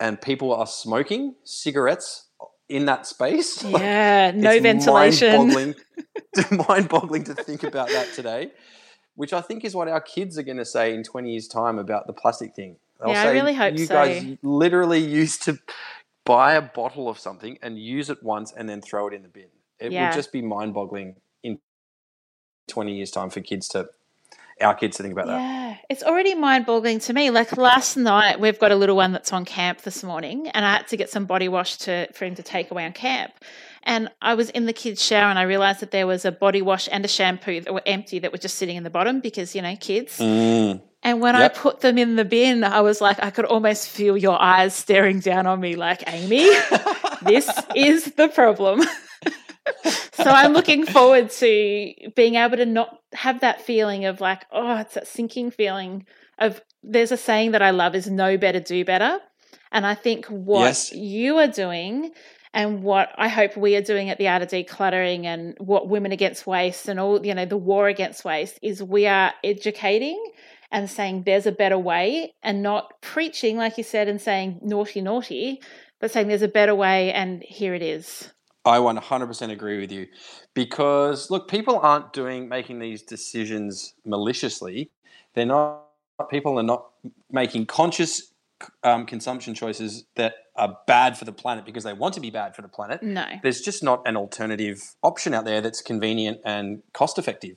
and 0.00 0.20
people 0.20 0.52
are 0.52 0.66
smoking 0.66 1.36
cigarettes 1.44 2.25
in 2.68 2.86
that 2.86 3.06
space. 3.06 3.62
Like, 3.64 3.82
yeah 3.82 4.32
no 4.34 4.50
it's 4.50 4.62
ventilation 4.62 5.48
Mind-boggling, 5.54 5.74
mind-boggling 6.68 7.24
to 7.24 7.34
think 7.34 7.62
about 7.62 7.88
that 7.88 8.12
today, 8.14 8.50
which 9.14 9.32
I 9.32 9.40
think 9.40 9.64
is 9.64 9.74
what 9.74 9.88
our 9.88 10.00
kids 10.00 10.38
are 10.38 10.42
going 10.42 10.58
to 10.58 10.64
say 10.64 10.94
in 10.94 11.02
20 11.02 11.30
years' 11.30 11.48
time 11.48 11.78
about 11.78 12.06
the 12.06 12.12
plastic 12.12 12.54
thing. 12.54 12.76
They'll 13.00 13.12
Yeah, 13.12 13.22
I 13.22 13.32
really 13.32 13.54
hope 13.54 13.72
you 13.78 13.86
so." 13.86 13.94
guys 13.94 14.24
literally 14.42 15.00
used 15.00 15.42
to 15.44 15.58
buy 16.24 16.54
a 16.54 16.62
bottle 16.62 17.08
of 17.08 17.18
something 17.18 17.58
and 17.62 17.78
use 17.78 18.10
it 18.10 18.22
once 18.22 18.52
and 18.52 18.68
then 18.68 18.80
throw 18.82 19.06
it 19.08 19.14
in 19.14 19.22
the 19.22 19.28
bin. 19.28 19.46
It 19.78 19.92
Yeah. 19.92 20.06
would 20.08 20.14
just 20.14 20.32
be 20.32 20.42
mind-boggling 20.42 21.16
in 21.42 21.58
20 22.68 22.94
years' 22.94 23.10
time 23.10 23.30
for 23.30 23.40
kids 23.40 23.68
to, 23.68 23.88
our 24.60 24.74
kids 24.74 24.96
to 24.96 25.02
think 25.02 25.12
about 25.12 25.26
that. 25.28 25.40
It's 25.88 26.02
already 26.02 26.34
mind-boggling 26.34 26.98
to 27.00 27.12
me 27.12 27.30
like 27.30 27.56
last 27.56 27.96
night 27.96 28.40
we've 28.40 28.58
got 28.58 28.72
a 28.72 28.76
little 28.76 28.96
one 28.96 29.12
that's 29.12 29.32
on 29.32 29.44
camp 29.44 29.82
this 29.82 30.02
morning 30.02 30.48
and 30.48 30.64
i 30.64 30.72
had 30.74 30.88
to 30.88 30.96
get 30.96 31.10
some 31.10 31.24
body 31.26 31.48
wash 31.48 31.76
to 31.76 32.06
for 32.12 32.24
him 32.24 32.34
to 32.34 32.42
take 32.42 32.70
away 32.70 32.84
on 32.84 32.92
camp 32.92 33.32
and 33.84 34.08
i 34.22 34.34
was 34.34 34.50
in 34.50 34.66
the 34.66 34.72
kids 34.72 35.02
shower 35.04 35.30
and 35.30 35.38
i 35.38 35.42
realized 35.42 35.80
that 35.80 35.90
there 35.92 36.06
was 36.06 36.24
a 36.24 36.32
body 36.32 36.60
wash 36.62 36.88
and 36.90 37.04
a 37.04 37.08
shampoo 37.08 37.60
that 37.60 37.72
were 37.72 37.82
empty 37.86 38.18
that 38.18 38.32
were 38.32 38.38
just 38.38 38.56
sitting 38.56 38.76
in 38.76 38.82
the 38.84 38.90
bottom 38.90 39.20
because 39.20 39.54
you 39.54 39.62
know 39.62 39.76
kids 39.76 40.18
Mm. 40.18 40.80
And 41.02 41.20
when 41.20 41.36
Yep. 41.36 41.52
I 41.52 41.54
put 41.56 41.80
them 41.80 41.98
in 41.98 42.16
the 42.16 42.24
bin, 42.24 42.64
I 42.64 42.80
was 42.80 43.00
like, 43.00 43.22
I 43.22 43.30
could 43.30 43.44
almost 43.44 43.88
feel 43.88 44.16
your 44.16 44.40
eyes 44.42 44.74
staring 44.74 45.20
down 45.20 45.46
on 45.46 45.60
me, 45.60 45.76
like, 45.76 46.02
Amy, 46.12 46.48
this 47.22 47.48
is 47.76 48.06
the 48.14 48.26
problem. 48.26 48.82
so 50.12 50.24
I'm 50.24 50.52
looking 50.52 50.84
forward 50.84 51.30
to 51.30 51.94
being 52.16 52.34
able 52.34 52.56
to 52.56 52.66
not 52.66 52.95
have 53.12 53.40
that 53.40 53.60
feeling 53.62 54.04
of 54.04 54.20
like, 54.20 54.44
oh, 54.52 54.76
it's 54.76 54.94
that 54.94 55.06
sinking 55.06 55.50
feeling 55.50 56.06
of 56.38 56.60
there's 56.82 57.12
a 57.12 57.16
saying 57.16 57.52
that 57.52 57.62
I 57.62 57.70
love 57.70 57.94
is 57.94 58.08
know 58.08 58.36
better, 58.36 58.60
do 58.60 58.84
better. 58.84 59.18
And 59.72 59.86
I 59.86 59.94
think 59.94 60.26
what 60.26 60.64
Yes. 60.64 60.92
you 60.92 61.38
are 61.38 61.48
doing 61.48 62.12
and 62.52 62.82
what 62.82 63.10
I 63.16 63.28
hope 63.28 63.56
we 63.56 63.76
are 63.76 63.82
doing 63.82 64.08
at 64.08 64.18
the 64.18 64.28
Art 64.28 64.42
of 64.42 64.48
Decluttering 64.48 65.24
and 65.24 65.56
what 65.58 65.88
Women 65.88 66.12
Against 66.12 66.46
Waste 66.46 66.88
and 66.88 66.98
all, 66.98 67.24
you 67.24 67.34
know, 67.34 67.44
the 67.44 67.56
war 67.56 67.88
against 67.88 68.24
waste 68.24 68.58
is 68.62 68.82
we 68.82 69.06
are 69.06 69.32
educating 69.44 70.22
and 70.70 70.90
saying 70.90 71.24
there's 71.24 71.46
a 71.46 71.52
better 71.52 71.78
way 71.78 72.34
and 72.42 72.62
not 72.62 72.90
preaching, 73.02 73.56
like 73.56 73.76
you 73.76 73.84
said, 73.84 74.08
and 74.08 74.20
saying 74.20 74.60
naughty, 74.62 75.00
naughty, 75.00 75.60
but 76.00 76.10
saying 76.10 76.28
there's 76.28 76.42
a 76.42 76.48
better 76.48 76.74
way 76.74 77.12
and 77.12 77.42
here 77.42 77.74
it 77.74 77.82
is. 77.82 78.32
I 78.66 78.78
100% 78.78 79.50
agree 79.50 79.80
with 79.80 79.92
you 79.92 80.08
because 80.52 81.30
look, 81.30 81.48
people 81.48 81.78
aren't 81.78 82.12
doing 82.12 82.48
making 82.48 82.80
these 82.80 83.02
decisions 83.02 83.94
maliciously. 84.04 84.90
They're 85.34 85.46
not 85.46 85.84
people 86.30 86.58
are 86.58 86.64
not 86.64 86.86
making 87.30 87.66
conscious 87.66 88.32
um, 88.82 89.04
consumption 89.06 89.54
choices 89.54 90.04
that 90.16 90.34
are 90.56 90.78
bad 90.86 91.16
for 91.16 91.26
the 91.26 91.32
planet 91.32 91.64
because 91.64 91.84
they 91.84 91.92
want 91.92 92.14
to 92.14 92.20
be 92.20 92.30
bad 92.30 92.56
for 92.56 92.62
the 92.62 92.68
planet. 92.68 93.02
No, 93.02 93.26
there's 93.42 93.60
just 93.60 93.82
not 93.82 94.02
an 94.06 94.16
alternative 94.16 94.96
option 95.02 95.34
out 95.34 95.44
there 95.44 95.60
that's 95.60 95.82
convenient 95.82 96.38
and 96.44 96.82
cost 96.92 97.18
effective. 97.18 97.56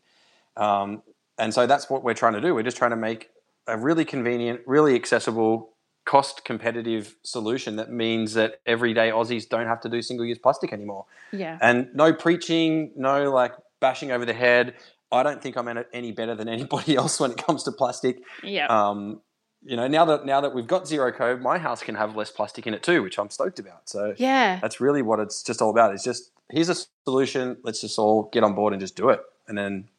Um, 0.57 1.01
and 1.37 1.53
so 1.53 1.65
that's 1.65 1.89
what 1.89 2.03
we're 2.03 2.13
trying 2.13 2.33
to 2.33 2.41
do. 2.41 2.53
We're 2.53 2.63
just 2.63 2.77
trying 2.77 2.91
to 2.91 2.97
make 2.97 3.29
a 3.65 3.77
really 3.77 4.03
convenient, 4.03 4.61
really 4.65 4.93
accessible, 4.93 5.69
cost 6.09 6.43
competitive 6.43 7.15
solution 7.21 7.75
that 7.75 7.91
means 7.91 8.33
that 8.33 8.61
everyday 8.65 9.11
Aussies 9.11 9.47
don't 9.47 9.67
have 9.67 9.79
to 9.79 9.89
do 9.89 10.01
single 10.01 10.25
use 10.25 10.39
plastic 10.39 10.73
anymore. 10.73 11.05
Yeah. 11.31 11.59
And 11.61 11.87
no 11.93 12.13
preaching, 12.13 12.91
no 12.95 13.31
like 13.31 13.53
bashing 13.79 14.11
over 14.11 14.25
the 14.25 14.33
head. 14.33 14.73
I 15.11 15.21
don't 15.21 15.39
think 15.39 15.55
I'm 15.55 15.67
any 15.93 16.11
better 16.11 16.33
than 16.33 16.49
anybody 16.57 16.95
else 16.95 17.19
when 17.19 17.29
it 17.29 17.37
comes 17.37 17.61
to 17.65 17.71
plastic. 17.71 18.23
Yeah. 18.41 18.65
Um, 18.65 19.21
you 19.63 19.77
know, 19.77 19.87
now 19.87 20.05
that 20.05 20.25
now 20.25 20.41
that 20.41 20.55
we've 20.55 20.65
got 20.65 20.87
Zero 20.87 21.11
Co, 21.11 21.37
my 21.37 21.59
house 21.59 21.83
can 21.83 21.93
have 21.93 22.15
less 22.15 22.31
plastic 22.31 22.65
in 22.65 22.73
it 22.73 22.81
too, 22.81 23.03
which 23.03 23.19
I'm 23.19 23.29
stoked 23.29 23.59
about. 23.59 23.87
So 23.87 24.15
yeah, 24.17 24.57
that's 24.59 24.81
really 24.81 25.03
what 25.03 25.19
it's 25.19 25.43
just 25.43 25.61
all 25.61 25.69
about. 25.69 25.93
It's 25.93 26.03
just 26.03 26.31
here's 26.49 26.69
a 26.69 26.75
solution. 27.05 27.57
Let's 27.61 27.81
just 27.81 27.99
all 27.99 28.31
get 28.33 28.43
on 28.43 28.55
board 28.55 28.73
and 28.73 28.79
just 28.79 28.95
do 28.95 29.09
it, 29.09 29.21
and 29.47 29.55
then 29.55 29.89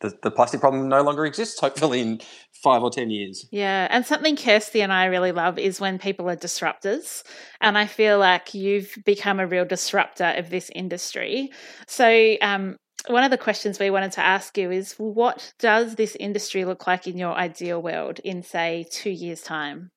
the, 0.00 0.16
the 0.22 0.30
plastic 0.30 0.60
problem 0.60 0.88
no 0.88 1.02
longer 1.02 1.24
exists. 1.26 1.60
Hopefully, 1.60 2.00
in 2.00 2.20
five 2.52 2.82
or 2.82 2.90
ten 2.90 3.10
years. 3.10 3.46
Yeah, 3.50 3.86
and 3.90 4.04
something 4.04 4.36
Kirsty 4.36 4.80
and 4.80 4.92
I 4.92 5.06
really 5.06 5.32
love 5.32 5.58
is 5.58 5.80
when 5.80 5.98
people 5.98 6.28
are 6.28 6.36
disruptors, 6.36 7.22
and 7.60 7.76
I 7.76 7.86
feel 7.86 8.18
like 8.18 8.54
you've 8.54 8.96
become 9.04 9.40
a 9.40 9.46
real 9.46 9.64
disruptor 9.64 10.34
of 10.36 10.50
this 10.50 10.70
industry. 10.74 11.50
So, 11.86 12.36
um, 12.40 12.76
one 13.06 13.24
of 13.24 13.30
the 13.30 13.38
questions 13.38 13.78
we 13.78 13.90
wanted 13.90 14.12
to 14.12 14.20
ask 14.20 14.56
you 14.58 14.70
is 14.70 14.94
what 14.94 15.52
does 15.58 15.94
this 15.94 16.16
industry 16.16 16.64
look 16.64 16.86
like 16.86 17.06
in 17.06 17.16
your 17.16 17.34
ideal 17.34 17.80
world 17.80 18.18
in 18.20 18.42
say 18.42 18.86
two 18.90 19.10
years 19.10 19.40
time 19.40 19.90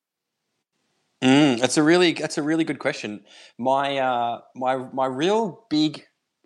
mm, 1.22 1.60
that's 1.60 1.78
a 1.78 1.84
really 1.84 2.14
that's 2.14 2.38
a 2.38 2.44
really 2.44 2.64
good 2.64 2.80
question 2.80 3.22
my 3.58 3.98
uh, 3.98 4.40
my 4.56 4.78
my 4.94 5.06
real 5.06 5.66
big 5.70 6.06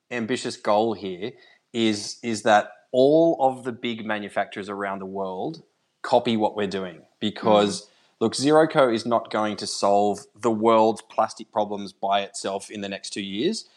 ambitious 0.10 0.58
goal 0.58 0.94
here 0.94 1.32
is 1.74 2.18
is 2.24 2.44
that 2.44 2.70
all 2.92 3.38
of 3.40 3.64
the 3.64 3.72
big 3.72 4.06
manufacturers 4.06 4.70
around 4.70 5.00
the 5.00 5.06
world 5.06 5.64
copy 6.02 6.38
what 6.38 6.56
we're 6.56 6.68
doing 6.68 7.02
because 7.20 7.82
mm. 7.82 7.90
look 8.20 8.34
zeroco 8.34 8.94
is 8.94 9.06
not 9.06 9.30
going 9.32 9.56
to 9.56 9.68
solve 9.68 10.26
the 10.40 10.52
world's 10.52 11.02
plastic 11.02 11.52
problems 11.52 11.92
by 11.92 12.22
itself 12.22 12.70
in 12.70 12.82
the 12.82 12.90
next 12.90 13.12
two 13.12 13.24
years 13.24 13.68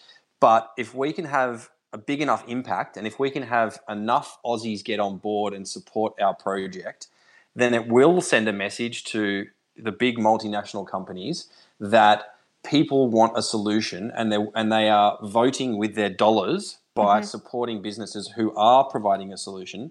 but 0.40 0.72
if 0.76 0.94
we 0.94 1.12
can 1.12 1.26
have 1.26 1.70
a 1.92 1.98
big 1.98 2.20
enough 2.20 2.44
impact, 2.48 2.96
and 2.96 3.06
if 3.06 3.18
we 3.18 3.30
can 3.30 3.42
have 3.42 3.80
enough 3.88 4.38
Aussies 4.44 4.84
get 4.84 5.00
on 5.00 5.18
board 5.18 5.52
and 5.52 5.66
support 5.66 6.14
our 6.20 6.34
project, 6.34 7.08
then 7.54 7.74
it 7.74 7.88
will 7.88 8.20
send 8.20 8.48
a 8.48 8.52
message 8.52 9.04
to 9.04 9.46
the 9.76 9.92
big 9.92 10.18
multinational 10.18 10.86
companies 10.86 11.48
that 11.80 12.34
people 12.64 13.08
want 13.08 13.36
a 13.36 13.42
solution 13.42 14.12
and 14.14 14.30
they 14.30 14.38
and 14.54 14.70
they 14.70 14.88
are 14.90 15.18
voting 15.22 15.78
with 15.78 15.94
their 15.94 16.10
dollars 16.10 16.78
by 16.94 17.18
mm-hmm. 17.18 17.26
supporting 17.26 17.82
businesses 17.82 18.32
who 18.36 18.54
are 18.56 18.84
providing 18.84 19.32
a 19.32 19.36
solution. 19.36 19.90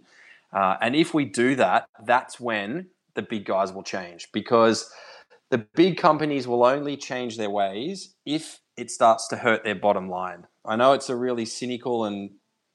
Uh, 0.51 0.75
and 0.81 0.95
if 0.95 1.13
we 1.13 1.25
do 1.25 1.55
that, 1.55 1.87
that's 2.03 2.39
when 2.39 2.87
the 3.15 3.21
big 3.21 3.45
guys 3.45 3.71
will 3.71 3.83
change 3.83 4.29
because 4.31 4.91
the 5.49 5.57
big 5.57 5.97
companies 5.97 6.47
will 6.47 6.63
only 6.63 6.95
change 6.95 7.37
their 7.37 7.49
ways 7.49 8.15
if 8.25 8.59
it 8.77 8.91
starts 8.91 9.27
to 9.27 9.37
hurt 9.37 9.63
their 9.63 9.75
bottom 9.75 10.09
line. 10.09 10.47
I 10.65 10.75
know 10.75 10.93
it's 10.93 11.09
a 11.09 11.15
really 11.15 11.45
cynical 11.45 12.05
and 12.05 12.31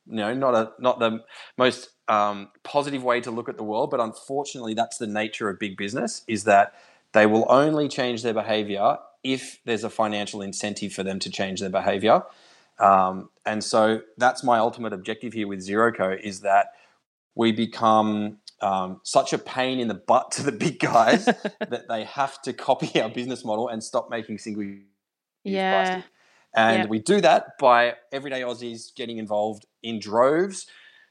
you 0.07 0.17
know 0.17 0.35
not 0.35 0.55
a 0.55 0.73
not 0.79 0.99
the 0.99 1.21
most 1.57 1.91
um, 2.09 2.51
positive 2.63 3.03
way 3.03 3.21
to 3.23 3.31
look 3.31 3.49
at 3.49 3.57
the 3.57 3.65
world, 3.65 3.91
but 3.91 4.01
unfortunately, 4.01 4.75
that's 4.75 4.99
the 4.99 5.07
nature 5.07 5.49
of 5.49 5.59
big 5.59 5.77
business. 5.77 6.23
Is 6.27 6.45
that 6.45 6.75
they 7.13 7.27
will 7.27 7.47
only 7.49 7.89
change 7.89 8.23
their 8.23 8.35
behavior 8.35 8.99
if 9.23 9.61
there's 9.65 9.85
a 9.85 9.91
financial 9.91 10.43
incentive 10.43 10.93
for 10.93 11.03
them 11.03 11.19
to 11.21 11.31
change 11.31 11.61
their 11.61 11.71
behavior. 11.71 12.23
Um, 12.79 13.31
and 13.47 13.63
so 13.63 14.01
that's 14.17 14.43
my 14.43 14.59
ultimate 14.59 14.93
objective 14.93 15.33
here 15.33 15.47
with 15.47 15.61
ZeroCo 15.61 16.19
is 16.21 16.41
that 16.41 16.69
we 17.35 17.53
become 17.53 18.39
um, 18.61 19.01
such 19.05 19.33
a 19.33 19.39
pain 19.39 19.79
in 19.79 19.89
the 19.89 19.95
butt 19.95 20.31
to 20.33 20.43
the 20.43 20.53
big 20.53 20.79
guys 20.79 21.25
that 21.61 21.89
they 21.89 22.05
have 22.05 22.41
to 22.43 22.53
copy 22.53 23.01
our 23.01 23.09
business 23.09 23.45
model 23.45 23.69
and 23.69 23.83
stop 23.83 24.11
making 24.11 24.39
single 24.39 24.63
use 24.63 24.83
yeah. 25.45 25.85
plastic. 25.85 26.11
And 26.57 26.79
yep. 26.83 26.89
we 26.89 27.01
do 27.01 27.21
that 27.21 27.59
by 27.59 27.95
everyday 28.13 28.43
Aussies 28.43 28.95
getting 28.95 29.19
involved 29.19 29.67
in 29.83 29.99
droves 29.99 30.67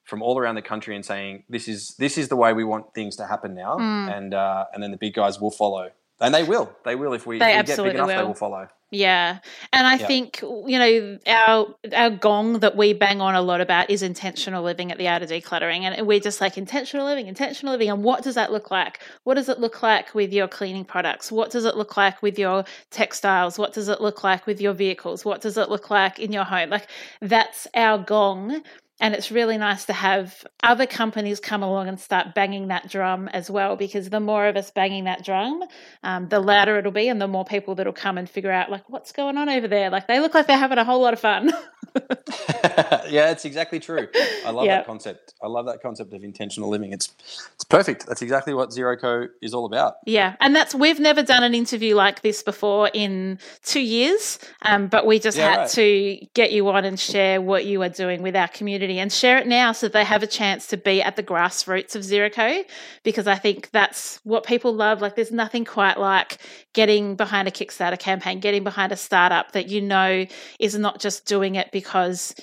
from 0.05 0.21
all 0.21 0.37
around 0.37 0.55
the 0.55 0.61
country 0.61 0.95
and 0.95 1.05
saying 1.05 1.43
this 1.49 1.67
is 1.67 1.95
this 1.97 2.17
is 2.17 2.29
the 2.29 2.35
way 2.35 2.53
we 2.53 2.63
want 2.63 2.93
things 2.93 3.15
to 3.17 3.27
happen 3.27 3.53
now, 3.53 3.77
mm. 3.77 4.15
and 4.15 4.33
uh, 4.33 4.65
and 4.73 4.81
then 4.81 4.91
the 4.91 4.97
big 4.97 5.13
guys 5.13 5.39
will 5.39 5.51
follow, 5.51 5.91
and 6.23 6.33
they 6.33 6.43
will, 6.43 6.73
they 6.83 6.95
will 6.95 7.13
if 7.13 7.27
we, 7.27 7.35
if 7.35 7.41
we 7.41 7.45
get 7.45 7.67
big 7.67 7.95
enough, 7.95 8.07
will. 8.07 8.17
they 8.17 8.23
will 8.23 8.33
follow. 8.33 8.67
Yeah. 8.93 9.39
And 9.71 9.87
I 9.87 9.97
think, 9.97 10.39
you 10.41 10.77
know, 10.77 11.17
our 11.25 11.75
our 11.95 12.11
gong 12.11 12.59
that 12.59 12.77
we 12.77 12.93
bang 12.93 13.21
on 13.21 13.33
a 13.33 13.41
lot 13.41 13.59
about 13.59 13.89
is 13.89 14.03
intentional 14.03 14.63
living 14.63 14.91
at 14.91 14.99
the 14.99 15.07
art 15.07 15.23
of 15.23 15.29
decluttering. 15.29 15.81
And 15.81 16.05
we're 16.05 16.19
just 16.19 16.39
like 16.39 16.59
intentional 16.59 17.07
living, 17.07 17.25
intentional 17.25 17.73
living. 17.73 17.89
And 17.89 18.03
what 18.03 18.23
does 18.23 18.35
that 18.35 18.51
look 18.51 18.69
like? 18.69 18.99
What 19.23 19.33
does 19.33 19.49
it 19.49 19.59
look 19.59 19.81
like 19.81 20.13
with 20.13 20.31
your 20.31 20.47
cleaning 20.47 20.85
products? 20.85 21.31
What 21.31 21.49
does 21.49 21.65
it 21.65 21.75
look 21.75 21.97
like 21.97 22.21
with 22.21 22.37
your 22.37 22.65
textiles? 22.91 23.57
What 23.57 23.73
does 23.73 23.89
it 23.89 23.99
look 23.99 24.23
like 24.23 24.45
with 24.45 24.61
your 24.61 24.73
vehicles? 24.73 25.25
What 25.25 25.41
does 25.41 25.57
it 25.57 25.69
look 25.69 25.89
like 25.89 26.19
in 26.19 26.31
your 26.31 26.43
home? 26.43 26.69
Like 26.69 26.87
that's 27.19 27.67
our 27.73 27.97
gong 27.97 28.61
and 28.99 29.13
it's 29.13 29.31
really 29.31 29.57
nice 29.57 29.85
to 29.85 29.93
have 29.93 30.45
other 30.61 30.85
companies 30.85 31.39
come 31.39 31.63
along 31.63 31.87
and 31.87 31.99
start 31.99 32.35
banging 32.35 32.67
that 32.67 32.89
drum 32.89 33.27
as 33.29 33.49
well, 33.49 33.75
because 33.75 34.09
the 34.09 34.19
more 34.19 34.47
of 34.47 34.55
us 34.55 34.71
banging 34.71 35.05
that 35.05 35.25
drum, 35.25 35.63
um, 36.03 36.29
the 36.29 36.39
louder 36.39 36.77
it'll 36.77 36.91
be, 36.91 37.07
and 37.07 37.21
the 37.21 37.27
more 37.27 37.45
people 37.45 37.75
that'll 37.75 37.93
come 37.93 38.17
and 38.17 38.29
figure 38.29 38.51
out, 38.51 38.69
like, 38.69 38.87
what's 38.89 39.11
going 39.11 39.37
on 39.37 39.49
over 39.49 39.67
there? 39.67 39.89
Like, 39.89 40.07
they 40.07 40.19
look 40.19 40.33
like 40.33 40.47
they're 40.47 40.57
having 40.57 40.77
a 40.77 40.85
whole 40.85 41.01
lot 41.01 41.13
of 41.13 41.19
fun. 41.19 41.51
yeah, 43.09 43.31
it's 43.31 43.45
exactly 43.45 43.79
true. 43.79 44.07
I 44.45 44.51
love 44.51 44.65
yep. 44.65 44.81
that 44.81 44.87
concept. 44.87 45.33
I 45.43 45.47
love 45.47 45.65
that 45.67 45.81
concept 45.81 46.13
of 46.13 46.23
intentional 46.23 46.69
living. 46.69 46.93
It's 46.93 47.13
it's 47.53 47.63
perfect. 47.63 48.07
That's 48.07 48.21
exactly 48.21 48.53
what 48.53 48.73
Zero 48.73 48.95
ZeroCo 48.95 49.29
is 49.41 49.53
all 49.53 49.65
about. 49.65 49.97
Yeah, 50.05 50.35
and 50.41 50.55
that's 50.55 50.73
we've 50.73 50.99
never 50.99 51.23
done 51.23 51.43
an 51.43 51.53
interview 51.53 51.95
like 51.95 52.21
this 52.21 52.41
before 52.43 52.89
in 52.93 53.39
two 53.63 53.81
years, 53.81 54.39
um, 54.63 54.87
but 54.87 55.05
we 55.05 55.19
just 55.19 55.37
yeah, 55.37 55.49
had 55.49 55.57
right. 55.57 55.69
to 55.71 56.27
get 56.33 56.51
you 56.51 56.67
on 56.69 56.85
and 56.85 56.99
share 56.99 57.41
what 57.41 57.65
you 57.65 57.81
are 57.83 57.89
doing 57.89 58.21
with 58.21 58.35
our 58.35 58.47
community 58.47 58.99
and 58.99 59.11
share 59.11 59.37
it 59.37 59.47
now 59.47 59.71
so 59.71 59.87
they 59.87 60.03
have 60.03 60.23
a 60.23 60.27
chance 60.27 60.67
to 60.67 60.77
be 60.77 61.01
at 61.01 61.15
the 61.15 61.23
grassroots 61.23 61.95
of 61.95 62.03
Zero 62.03 62.29
ZeroCo 62.29 62.65
because 63.03 63.27
I 63.27 63.35
think 63.35 63.69
that's 63.71 64.19
what 64.23 64.45
people 64.45 64.73
love. 64.73 65.01
Like, 65.01 65.15
there's 65.15 65.31
nothing 65.31 65.65
quite 65.65 65.99
like 65.99 66.37
getting 66.73 67.15
behind 67.15 67.47
a 67.47 67.51
Kickstarter 67.51 67.99
campaign, 67.99 68.39
getting 68.39 68.63
behind 68.63 68.91
a 68.91 68.97
startup 68.97 69.51
that 69.51 69.69
you 69.69 69.81
know 69.81 70.25
is 70.59 70.77
not 70.77 70.99
just 70.99 71.25
doing 71.25 71.55
it 71.55 71.71
because 71.71 71.82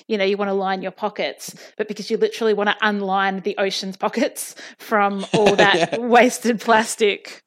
you 0.07 0.17
know 0.17 0.23
you 0.23 0.37
want 0.37 0.49
to 0.49 0.53
line 0.53 0.81
your 0.81 0.91
pockets, 0.91 1.55
but 1.77 1.87
because 1.87 2.09
you 2.09 2.17
literally 2.17 2.53
want 2.53 2.69
to 2.69 2.75
unline 2.81 3.43
the 3.43 3.55
ocean's 3.57 3.97
pockets 3.97 4.55
from 4.77 5.25
all 5.33 5.55
that 5.55 5.75
yeah. 5.93 5.97
wasted 5.97 6.59
plastic. 6.61 7.43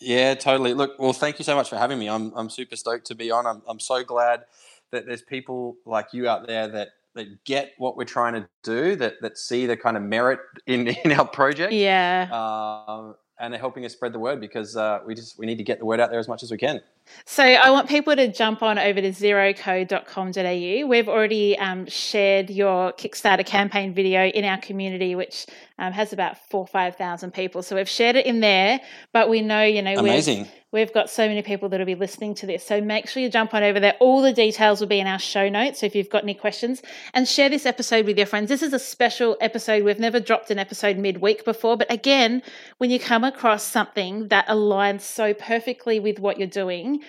Yeah, 0.00 0.34
totally. 0.34 0.74
Look, 0.74 0.98
well, 0.98 1.12
thank 1.12 1.38
you 1.38 1.44
so 1.44 1.56
much 1.56 1.68
for 1.68 1.76
having 1.76 1.98
me. 1.98 2.08
I'm 2.08 2.32
I'm 2.34 2.50
super 2.50 2.76
stoked 2.76 3.06
to 3.06 3.14
be 3.14 3.30
on. 3.30 3.46
I'm 3.46 3.62
I'm 3.66 3.80
so 3.80 4.04
glad 4.04 4.44
that 4.90 5.06
there's 5.06 5.22
people 5.22 5.76
like 5.84 6.12
you 6.12 6.28
out 6.28 6.46
there 6.46 6.68
that 6.68 6.88
that 7.14 7.44
get 7.44 7.72
what 7.78 7.96
we're 7.96 8.04
trying 8.04 8.34
to 8.34 8.48
do, 8.62 8.96
that 8.96 9.14
that 9.22 9.38
see 9.38 9.66
the 9.66 9.76
kind 9.76 9.96
of 9.96 10.02
merit 10.02 10.40
in 10.66 10.88
in 11.04 11.12
our 11.12 11.26
project. 11.26 11.72
Yeah. 11.72 12.28
Uh, 12.30 13.12
and 13.40 13.54
are 13.54 13.58
helping 13.58 13.84
us 13.84 13.92
spread 13.92 14.12
the 14.12 14.18
word 14.18 14.40
because 14.40 14.76
uh, 14.76 15.00
we 15.06 15.14
just 15.14 15.38
we 15.38 15.46
need 15.46 15.58
to 15.58 15.64
get 15.64 15.78
the 15.78 15.84
word 15.84 16.00
out 16.00 16.10
there 16.10 16.18
as 16.18 16.28
much 16.28 16.42
as 16.42 16.50
we 16.50 16.58
can. 16.58 16.80
So 17.24 17.42
I 17.42 17.70
want 17.70 17.88
people 17.88 18.14
to 18.16 18.28
jump 18.30 18.62
on 18.62 18.78
over 18.78 19.00
to 19.00 19.10
zeroco.com.au. 19.10 20.86
We've 20.86 21.08
already 21.08 21.58
um, 21.58 21.86
shared 21.86 22.50
your 22.50 22.92
Kickstarter 22.92 23.46
campaign 23.46 23.94
video 23.94 24.26
in 24.26 24.44
our 24.44 24.58
community, 24.58 25.14
which 25.14 25.46
um, 25.78 25.92
has 25.92 26.12
about 26.12 26.36
four 26.50 26.66
five 26.66 26.96
thousand 26.96 27.32
people. 27.32 27.62
So 27.62 27.76
we've 27.76 27.88
shared 27.88 28.16
it 28.16 28.26
in 28.26 28.40
there, 28.40 28.80
but 29.12 29.28
we 29.28 29.42
know 29.42 29.62
you 29.62 29.82
know 29.82 29.98
amazing. 29.98 30.40
We've, 30.40 30.52
we've 30.72 30.92
got 30.92 31.10
so 31.10 31.28
many 31.28 31.42
people 31.42 31.68
that 31.68 31.78
will 31.78 31.86
be 31.86 31.94
listening 31.94 32.34
to 32.36 32.46
this. 32.46 32.66
So 32.66 32.80
make 32.80 33.08
sure 33.08 33.22
you 33.22 33.30
jump 33.30 33.54
on 33.54 33.62
over 33.62 33.80
there. 33.80 33.94
All 34.00 34.22
the 34.22 34.32
details 34.32 34.80
will 34.80 34.88
be 34.88 35.00
in 35.00 35.06
our 35.06 35.18
show 35.18 35.48
notes. 35.48 35.80
So 35.80 35.86
if 35.86 35.94
you've 35.94 36.10
got 36.10 36.22
any 36.24 36.34
questions, 36.34 36.82
and 37.14 37.28
share 37.28 37.48
this 37.48 37.66
episode 37.66 38.06
with 38.06 38.16
your 38.16 38.26
friends. 38.26 38.48
This 38.48 38.62
is 38.62 38.72
a 38.72 38.78
special 38.78 39.36
episode. 39.40 39.84
We've 39.84 39.98
never 39.98 40.20
dropped 40.20 40.50
an 40.50 40.58
episode 40.58 40.98
midweek 40.98 41.44
before, 41.44 41.76
but 41.76 41.90
again, 41.92 42.42
when 42.78 42.90
you 42.90 42.98
come 42.98 43.24
across 43.24 43.62
something 43.62 44.28
that 44.28 44.46
aligns 44.48 45.02
so 45.02 45.34
perfectly 45.34 46.00
with 46.00 46.18
what 46.18 46.38
you're 46.38 46.48
doing 46.48 47.02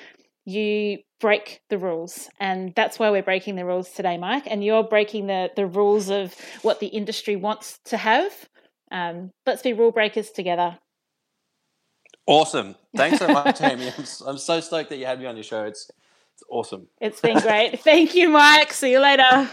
you 0.46 0.98
break 1.20 1.62
the 1.70 1.78
rules 1.78 2.30
and 2.40 2.74
that's 2.76 2.98
why 2.98 3.10
we're 3.10 3.22
breaking 3.22 3.56
the 3.56 3.66
rules 3.66 3.90
today 3.92 4.18
mike 4.18 4.46
and 4.48 4.64
you're 4.64 4.84
breaking 4.84 5.28
the 5.28 5.50
the 5.56 5.66
rules 5.66 6.10
of 6.10 6.34
what 6.62 6.80
the 6.80 6.88
industry 6.88 7.36
wants 7.36 7.80
to 7.86 7.98
have 7.98 8.50
Um, 8.92 9.32
let's 9.46 9.62
be 9.62 9.74
rule 9.74 9.92
breakers 9.92 10.32
together. 10.32 10.78
Awesome. 12.26 12.76
Thanks 12.96 13.20
so 13.20 13.28
much, 13.28 13.62
Amy. 13.62 13.88
I'm, 13.88 14.06
I'm 14.26 14.38
so 14.38 14.60
stoked 14.60 14.90
that 14.90 14.98
you 14.98 15.06
had 15.06 15.20
me 15.20 15.26
on 15.26 15.36
your 15.36 15.44
show. 15.44 15.64
It's, 15.64 15.90
it's 16.36 16.44
awesome. 16.50 16.88
It's 17.02 17.20
been 17.20 17.40
great. 17.40 17.80
Thank 17.80 18.16
you, 18.16 18.30
Mike. 18.30 18.74
See 18.74 18.92
you 18.92 19.00
later. 19.00 19.50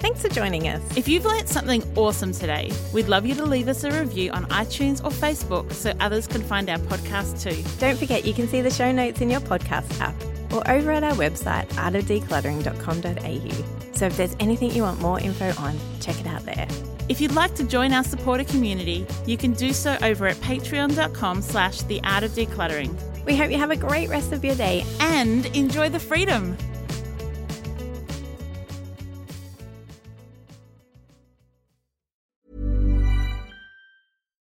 Thanks 0.00 0.22
for 0.22 0.28
joining 0.28 0.66
us. 0.66 0.82
If 0.96 1.06
you've 1.08 1.26
learnt 1.26 1.46
something 1.46 1.84
awesome 1.96 2.32
today, 2.32 2.72
we'd 2.92 3.08
love 3.08 3.26
you 3.26 3.34
to 3.34 3.44
leave 3.44 3.68
us 3.68 3.84
a 3.84 3.90
review 3.90 4.30
on 4.32 4.46
iTunes 4.46 5.04
or 5.04 5.10
Facebook 5.10 5.70
so 5.72 5.92
others 6.00 6.26
can 6.26 6.42
find 6.42 6.70
our 6.70 6.78
podcast 6.78 7.42
too. 7.42 7.62
Don't 7.78 7.98
forget 7.98 8.24
you 8.24 8.32
can 8.32 8.48
see 8.48 8.62
the 8.62 8.70
show 8.70 8.90
notes 8.90 9.20
in 9.20 9.28
your 9.30 9.40
podcast 9.40 10.00
app 10.00 10.14
or 10.52 10.68
over 10.70 10.90
at 10.90 11.04
our 11.04 11.12
website, 11.12 11.68
artofdecluttering.com.au. 11.74 13.94
So 13.94 14.06
if 14.06 14.16
there's 14.16 14.34
anything 14.40 14.72
you 14.72 14.82
want 14.82 15.00
more 15.00 15.20
info 15.20 15.52
on, 15.58 15.78
check 16.00 16.18
it 16.18 16.26
out 16.26 16.44
there. 16.46 16.66
If 17.10 17.20
you'd 17.20 17.32
like 17.32 17.56
to 17.56 17.64
join 17.64 17.92
our 17.92 18.04
supporter 18.04 18.44
community, 18.44 19.04
you 19.26 19.36
can 19.36 19.52
do 19.54 19.72
so 19.72 19.98
over 20.00 20.28
at 20.28 20.36
patreon.com 20.36 21.42
slash 21.42 21.82
the 21.82 22.00
art 22.04 22.22
of 22.22 22.30
decluttering. 22.30 22.96
We 23.24 23.36
hope 23.36 23.50
you 23.50 23.58
have 23.58 23.72
a 23.72 23.76
great 23.76 24.08
rest 24.08 24.32
of 24.32 24.44
your 24.44 24.54
day 24.54 24.84
and 25.00 25.44
enjoy 25.56 25.88
the 25.88 25.98
freedom. 25.98 26.56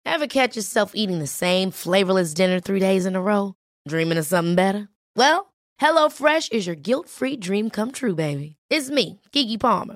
Ever 0.03 0.27
catch 0.27 0.57
yourself 0.57 0.91
eating 0.93 1.19
the 1.19 1.27
same 1.27 1.71
flavorless 1.71 2.33
dinner 2.33 2.59
three 2.59 2.81
days 2.81 3.05
in 3.05 3.15
a 3.15 3.21
row? 3.21 3.55
Dreaming 3.87 4.17
of 4.17 4.25
something 4.25 4.55
better? 4.55 4.89
Well, 5.15 5.53
HelloFresh 5.81 6.51
is 6.51 6.67
your 6.67 6.75
guilt-free 6.75 7.37
dream 7.37 7.69
come 7.69 7.93
true, 7.93 8.13
baby. 8.13 8.57
It's 8.69 8.89
me, 8.89 9.21
Keke 9.31 9.57
Palmer. 9.57 9.95